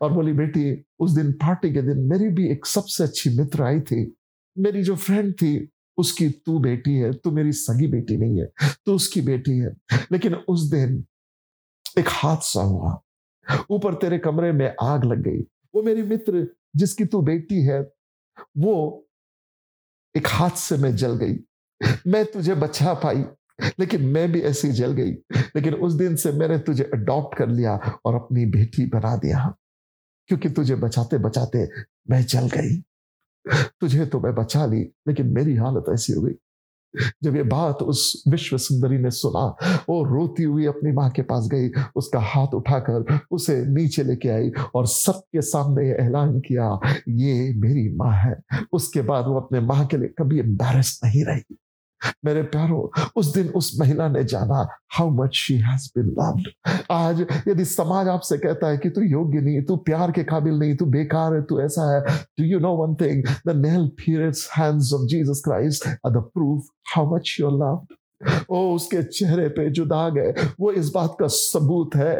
और 0.00 0.12
बोली, 0.12 0.32
बेटी, 0.32 0.84
उस 0.98 1.10
दिन 1.10 1.32
पार्टी 1.32 1.72
के 1.72 1.82
दिन 1.82 1.98
मेरी 1.98 2.28
भी 2.28 2.50
एक 2.50 2.66
सबसे 2.66 3.04
अच्छी 3.04 3.30
मित्र 3.30 3.62
आई 3.62 3.80
थी। 3.80 4.16
मेरी 4.58 4.82
जो 4.82 4.96
फ्रेंड 4.96 5.34
थी, 5.34 5.70
उसकी 5.98 6.30
तू 6.30 6.58
बेटी 6.58 6.94
है, 6.94 7.12
तू 7.12 7.30
मेरी 7.30 7.52
सगी 7.52 7.86
बेटी 7.86 8.16
नहीं 8.16 8.40
है, 8.40 8.46
तू 8.86 8.94
उसकी 8.94 9.20
बेटी 9.20 9.58
है। 9.58 9.70
लेकिन 10.12 10.34
उस 10.34 10.70
दिन 10.70 11.04
एक 11.98 12.04
हादसा 12.08 12.60
हुआ। 12.60 13.00
ऊपर 13.70 13.94
तेरे 13.94 14.18
कमरे 14.18 14.52
में 14.52 14.74
आग 14.82 15.04
लग 15.04 15.18
गई। 15.18 15.40
वो 15.74 15.82
मेरी 15.82 16.02
मित्र 16.02 16.56
जिसकी 16.76 17.04
तू 17.04 17.22
बेटी 17.22 17.62
है, 17.62 17.92
वो 18.58 19.06
एक 20.16 20.26
हादसे 20.26 20.76
में 20.76 20.96
जल 20.96 21.12
गई। 21.12 21.36
मैं 22.06 22.24
तुझे 22.24 22.54
बचा 22.54 22.94
पाई, 22.94 23.24
लेकिन 23.78 24.02
मैं 24.02 24.32
भी 24.32 24.40
ऐसी 24.40 24.68
जल 24.68 24.92
गई। 24.92 25.12
लेकिन 25.40 25.74
उस 25.74 25.92
दिन 25.92 26.16
से 26.16 26.32
मैंने 26.32 26.58
तुझे 26.58 26.84
अडॉप्ट 26.84 27.38
कर 27.38 27.48
लिया 27.48 27.76
और 28.04 28.14
अपनी 28.14 28.46
बेटी 28.46 28.86
बना 28.86 29.16
दिया। 29.16 29.56
क्योंकि 30.26 30.50
तुझे 30.50 30.74
बचाते 30.74 31.18
बचाते 31.18 31.68
मैं 32.10 32.22
जल 32.22 32.46
गई। 32.46 32.82
तुझे 33.80 34.06
तो 34.06 34.20
मैं 34.20 34.34
बचा 34.34 34.66
ली, 34.66 34.80
लेकिन 35.08 35.26
मेरी 35.26 35.54
हालत 35.54 35.84
ऐसी 35.92 36.12
हो 36.12 36.22
गई। 36.22 36.32
जब 37.24 37.36
ये 37.36 37.42
बात 37.42 37.82
उस 37.82 38.22
विश्व 38.28 38.58
सुंदरी 38.58 38.98
ने 38.98 39.10
सुना 39.10 39.56
वो 39.88 40.04
रोती 40.04 40.42
हुई 40.42 40.66
अपनी 40.66 40.92
माँ 40.92 41.10
के 41.10 41.22
पास 41.22 41.48
गई, 41.52 41.70
उसका 41.96 42.20
हाथ 42.20 42.54
उठाकर 42.54 43.20
उसे 43.30 43.64
नीचे 43.66 44.02
लेके 44.02 44.28
आई 44.28 44.50
और 44.74 44.86
सबके 44.86 45.42
सामने 45.42 45.90
ऐलान 45.90 46.40
किया, 46.40 46.80
ये 47.08 47.54
मेरी 47.54 47.96
माँ 47.96 48.12
है। 48.12 48.36
उसके 48.72 49.02
बाद 49.02 49.26
वो 49.26 49.40
अपने 49.40 49.60
माँ 49.60 49.86
के 49.86 49.96
लिए 49.96 50.08
कभी 50.08 50.38
एम्बेरस 50.38 51.00
नहीं 51.04 51.24
रही। 51.24 51.56
मेरे 52.24 52.42
प्यारो, 52.44 52.90
उस 53.16 53.32
दिन 53.34 53.48
उस 53.48 53.72
महिला 53.80 54.08
ने 54.08 54.24
जाना 54.24 54.66
how 54.96 55.10
much 55.12 55.34
she 55.34 55.56
has 55.58 55.88
been 55.98 56.06
loved 56.18 56.48
आज 56.90 57.20
यदि 57.48 57.64
समाज 57.64 58.08
आपसे 58.08 58.38
कहता 58.38 58.68
है 58.68 58.78
कि 58.78 58.90
तू 58.90 59.02
योग्य 59.02 59.40
नहीं 59.40 59.62
तू 59.62 59.76
प्यार 59.76 60.12
के 60.12 60.24
काबिल 60.24 60.58
नहीं, 60.58 60.76
तू 60.76 60.86
बेकार 60.86 61.34
है, 61.34 61.42
तू 61.42 61.60
ऐसा 61.60 61.94
है 61.94 62.16
do 62.40 62.44
you 62.44 62.58
know 62.60 62.74
one 62.76 62.94
thing 63.00 63.24
the 63.46 63.56
nail 63.56 63.86
pierced 63.98 64.48
hands 64.56 64.92
of 64.94 65.06
Jesus 65.08 65.42
Christ 65.44 65.88
are 65.88 66.12
the 66.12 66.22
proof 66.34 66.66
how 66.96 67.14
much 67.14 67.36
you 67.40 67.46
are 67.46 67.52
loved 67.54 67.96
ओ 68.50 68.74
उसके 68.74 69.02
चेहरे 69.02 69.48
पे 69.48 69.70
जो 69.70 69.84
दाग 69.86 70.18
है, 70.18 70.32
वो 70.60 70.72
इस 70.72 70.90
बात 70.94 71.16
का 71.20 71.26
सबूत 71.26 71.96
है 71.96 72.14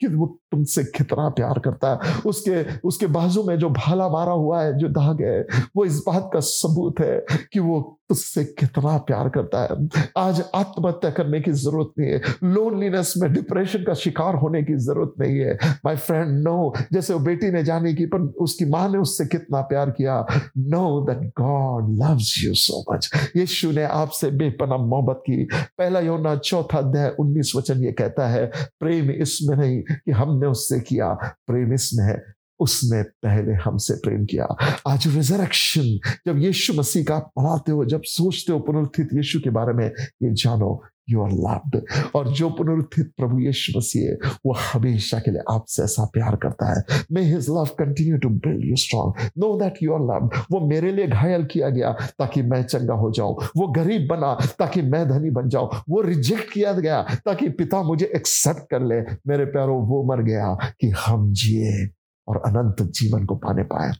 कि 0.00 0.06
वो 0.06 0.26
तुमसे 0.52 0.84
कितना 0.96 1.28
प्यार 1.28 1.58
करता 1.58 1.90
है। 1.92 2.20
उसके 2.26 2.64
उसके 2.88 3.06
बाजू 3.08 3.42
में 3.42 3.56
जो 3.58 3.70
भाला 3.70 4.08
मारा 4.08 4.32
हुआ 4.32 4.62
है, 4.62 4.76
जो 4.78 4.88
दाग 4.90 5.22
है, 5.22 5.40
वो 5.76 5.84
इस 5.84 6.02
बात 6.06 6.30
का 6.34 6.40
सबूत 6.42 7.00
है 7.00 7.24
कि 7.52 7.60
वो 7.60 7.80
तुझसे 8.08 8.44
कितना 8.44 8.96
प्यार 8.98 9.28
करता 9.28 9.60
है। 9.62 9.88
आज 10.18 10.42
आत्महत्या 10.54 11.10
करने 11.10 11.40
की 11.40 11.52
ज़रूरत 11.52 11.92
नहीं 11.98 12.10
है। 12.10 12.20
लोनलीनेस 12.44 13.14
में 13.18 13.32
डिप्रेशन 13.32 13.84
का 13.84 13.94
शिकार 13.94 14.34
होने 14.34 14.62
की 14.62 14.76
ज़रूरत 14.76 15.12
नहीं 15.20 15.38
है। 15.38 15.54
माय 15.84 15.96
फ्रेंड 15.96 16.42
नो 16.42 16.72
जैसे 16.92 17.14
वो 17.14 17.20
बेटी 17.20 17.50
ने 17.50 17.62
जाने 17.64 17.94
की, 17.94 18.06
पर 18.06 18.20
उसकी 18.40 18.64
माँ 18.64 18.88
ने 18.88 18.98
उससे 18.98 19.26
कितना 19.26 19.60
प्यार 19.62 19.90
किया। 19.90 20.18
Know 20.58 20.84
that 21.06 21.22
God 21.40 21.88
loves 22.00 22.34
you 22.44 22.54
so 22.54 22.84
much 22.92 23.10
यीशु 23.36 23.70
ने 23.70 23.84
आपसे 23.84 24.30
बेपना 24.32 24.76
मोहब्बत 24.76 25.22
की। 25.26 25.44
पहला 25.78 26.00
योना 26.00 26.34
चौथा 26.36 26.78
अध्याय 26.78 27.08
उन्नीस 27.20 27.52
वचन 27.56 27.84
ये 27.84 27.92
कहता 27.92 28.28
है, 28.28 28.46
प्रेम 28.80 29.10
इसमें 29.12 29.56
नहीं 29.56 29.80
कि 29.82 30.10
हमने 30.42 30.50
उससे 30.50 30.80
किया, 30.80 31.14
प्रेम 31.46 31.72
इसमें 31.74 32.04
है, 32.04 32.22
उसने 32.60 33.02
पहले 33.02 33.52
हमसे 33.54 33.94
प्रेम 33.94 34.24
किया। 34.24 34.46
आज 34.88 35.06
रिजरक्शन 35.06 35.98
जब 36.26 36.38
यीशु 36.38 36.74
मसीह 36.74 37.04
का 37.04 37.18
पढ़ाते 37.18 37.72
हो, 37.72 37.84
जब 37.84 38.02
सोचते 38.02 38.52
हो 38.52 38.58
पुनर्थित 38.58 39.08
यीशु 39.14 39.40
के 39.40 39.50
बारे 39.50 39.72
में, 39.72 39.86
ये 40.22 40.34
जानो 40.34 40.82
यू 41.08 41.22
आर 41.22 41.30
लव्ड 41.32 41.80
और 42.14 42.28
जो 42.28 42.50
पुनरुत्थित 42.50 43.12
प्रभु 43.16 43.38
यीशु 43.38 43.72
मसीह 43.78 44.08
है, 44.08 44.14
वो 44.46 44.52
हमेशा 44.52 45.18
के 45.18 45.30
लिए 45.30 45.42
आपसे 45.50 45.82
ऐसा 45.82 46.04
प्यार 46.04 46.36
करता 46.36 46.68
है। 46.72 47.04
May 47.12 47.22
his 47.22 47.48
love 47.50 47.68
continue 47.78 48.18
to 48.18 48.28
build 48.28 48.64
you 48.64 48.76
strong 48.76 49.30
know 49.38 49.58
that 49.60 49.74
you 49.82 49.92
are 49.92 50.00
loved 50.00 50.36
वो 50.50 50.60
मेरे 50.68 50.92
लिए 50.92 51.06
घायल 51.06 51.44
किया 51.44 51.68
गया 51.68 51.92
ताकि 52.18 52.42
मैं 52.42 52.62
चंगा 52.62 52.94
हो 52.94 53.10
जाऊँ। 53.10 53.36
वो 53.56 53.66
गरीब 53.68 54.08
बना 54.10 54.34
ताकि 54.58 54.82
मैं 54.82 55.08
धनी 55.08 55.30
बन 55.30 55.48
जाऊँ। 55.48 55.70
वो 55.88 56.00
रिजेक्ट 56.00 56.52
किया 56.52 56.72
गया 56.72 57.02
ताकि 57.02 57.48
पिता 57.48 57.82
मुझे 57.82 58.10
एक्सेप्ट 58.16 58.60
कर 58.60 58.82
ले। 58.82 59.00
मेरे 59.26 59.44
प्यारों, 59.44 59.86
वो 59.86 60.04
मर 60.04 60.22
गया 60.22 60.54
कि 60.80 60.90
हम 60.90 61.32
जिए 61.32 61.88
और 62.28 62.42
अनंत 62.46 62.82
जीवन 62.82 63.24
को 63.26 63.36
पाने 63.36 63.62
पाए। 63.62 63.92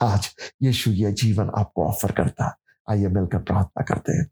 आज 0.00 0.28
यीशु 0.62 0.90
ये 0.90 1.12
जीवन 1.12 1.50
आपको 1.58 1.86
ऑफ़र 1.86 2.12
करता 2.12 2.44
है। 2.44 2.52
आइए 2.90 3.08
मिलकर 3.08 3.38
प्रार्थना 3.38 3.82
करते 3.82 4.12
हैं। 4.12 4.30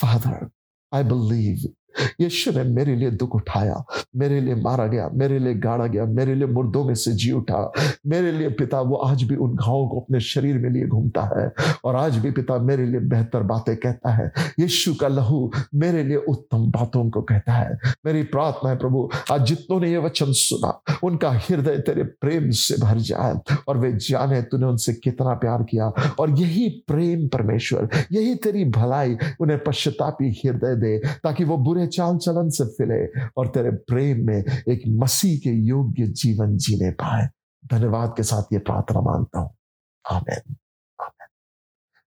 फादर 0.00 0.48
आई 0.94 1.04
बिलीव 1.12 1.68
यीशु 2.20 2.50
ने 2.50 2.62
मेरे 2.62 2.96
लिए 2.96 3.10
दुख 3.10 3.34
उठाया, 3.34 3.84
मेरे 4.16 4.40
लिए 4.40 4.54
मारा 4.54 4.86
गया, 4.86 5.10
मेरे 5.14 5.38
लिए 5.38 5.54
गाड़ा 5.54 5.86
गया, 5.86 6.04
मेरे 6.04 6.34
लिए 6.34 6.46
मुर्दों 6.46 6.84
में 6.84 6.94
से 6.94 7.12
जी 7.12 7.32
उठा। 7.32 7.72
मेरे 8.06 8.32
लिए 8.32 8.48
पिता, 8.48 8.80
वो 8.80 8.96
आज 8.96 9.22
भी 9.22 9.36
उन 9.36 9.56
घावों 9.56 9.88
को 9.88 10.00
अपने 10.00 10.20
शरीर 10.20 10.58
में 10.58 10.70
लिए 10.70 10.86
घूमता 10.86 11.40
है 11.40 11.52
और 11.84 11.96
आज 11.96 12.16
भी 12.16 12.30
पिता 12.30 12.58
मेरे 12.58 12.86
लिए 12.86 13.00
बेहतर 13.00 13.42
बातें 13.42 13.76
कहता 13.76 14.10
है। 14.10 14.32
यीशु 14.60 14.94
का 14.94 15.08
लहू 15.08 15.50
मेरे 15.74 16.04
लिए 16.04 16.16
उत्तम 16.16 16.70
बातों 16.70 17.10
को 17.10 17.22
कहता 17.22 17.52
है। 17.52 17.78
मेरी 18.06 18.22
प्रार्थना 18.22 18.70
है, 18.70 18.76
प्रभु, 18.76 19.10
आज 19.32 19.46
जितनों 19.46 19.80
ने 19.80 19.90
ये 19.90 19.98
वचन 19.98 20.26
सुना, 20.28 20.82
उनका 21.02 21.30
हृदय 21.30 21.76
तेरे 21.78 22.02
प्रेम 22.02 22.50
से 22.50 22.76
भर 22.80 22.98
जाए 22.98 23.34
और 23.68 23.78
वे 23.78 23.92
जाने 23.92 24.42
तूने 24.42 24.66
उनसे 24.66 24.92
कितना 24.92 25.34
प्यार 25.34 25.62
किया। 25.62 25.92
और 26.18 26.30
यही 26.30 26.68
प्रेम 26.68 27.28
परमेश्वर, 27.28 27.88
यही 28.12 28.34
तेरी 28.34 28.64
भलाई 28.64 29.16
उन्हें 29.40 29.58
पश्चातापी 29.64 30.30
हृदय 30.30 30.76
दे, 30.76 30.98
ताकि 30.98 31.44
वो 31.44 31.56
बुरे 31.56 31.86
चाल 31.88 32.16
चलन 32.18 32.48
से 32.50 32.64
फिले 32.64 33.28
और 33.36 33.48
तेरे 33.48 33.70
प्रेम 33.70 34.26
में 34.26 34.36
एक 34.68 34.82
मसीह 35.02 35.38
के 35.38 35.50
योग्य 35.50 36.06
जीवन 36.06 36.56
जीने 36.56 36.90
पाए। 36.90 37.28
धन्यवाद 37.72 38.14
के 38.16 38.22
साथ 38.22 38.52
ये 38.52 38.58
प्रार्थना 38.58 39.00
मानता 39.00 39.40
हूँ। 39.40 39.50
आमेन। 40.10 40.56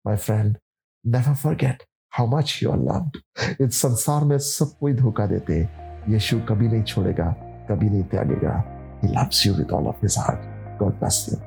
My 0.07 0.17
friend 0.17 0.57
never 1.05 1.35
forget 1.35 1.83
how 2.13 2.27
much 2.27 2.59
you 2.63 2.71
are 2.71 2.77
love 2.77 3.65
इस 3.65 3.81
संसार 3.81 4.23
में 4.23 4.37
सब 4.39 4.77
कोई 4.79 4.93
धोखा 4.93 5.25
देते 5.27 5.61
यीशु 6.09 6.39
कभी 6.39 6.67
नहीं 6.67 6.83
छोड़ेगा 6.83 7.31
कभी 7.69 7.89
नहीं 7.89 8.03
त्यागेगा। 8.03 8.57
He 9.03 9.09
loves 9.09 9.45
you 9.47 9.53
with 9.53 9.71
all 9.71 9.87
of 9.87 9.95
his 9.95 10.15
heart 10.17 10.79
God 10.79 10.93
bless 10.93 11.25
you 11.29 11.39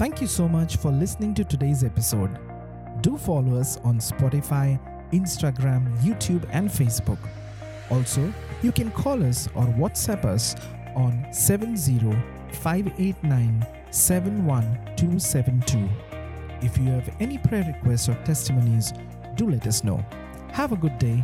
thank 0.00 0.22
you 0.22 0.28
so 0.28 0.48
much 0.48 0.76
for 0.76 0.92
listening 0.92 1.34
to 1.36 1.42
today's 1.42 1.84
episode 1.84 2.36
do 3.04 3.16
follow 3.16 3.58
us 3.60 3.78
on 3.84 3.98
Spotify 3.98 4.78
Instagram, 5.12 5.84
YouTube, 6.00 6.42
and 6.52 6.70
Facebook. 6.70 7.47
Also, 7.90 8.32
you 8.62 8.72
can 8.72 8.90
call 8.90 9.22
us 9.24 9.48
or 9.54 9.64
WhatsApp 9.64 10.24
us 10.24 10.54
on 10.94 11.26
70 11.32 12.00
589 12.52 13.66
71272. 13.90 15.88
If 16.60 16.76
you 16.76 16.90
have 16.90 17.08
any 17.20 17.38
prayer 17.38 17.64
requests 17.64 18.08
or 18.08 18.14
testimonies, 18.24 18.92
do 19.36 19.48
let 19.50 19.66
us 19.66 19.84
know. 19.84 20.04
Have 20.52 20.72
a 20.72 20.76
good 20.76 20.98
day 20.98 21.22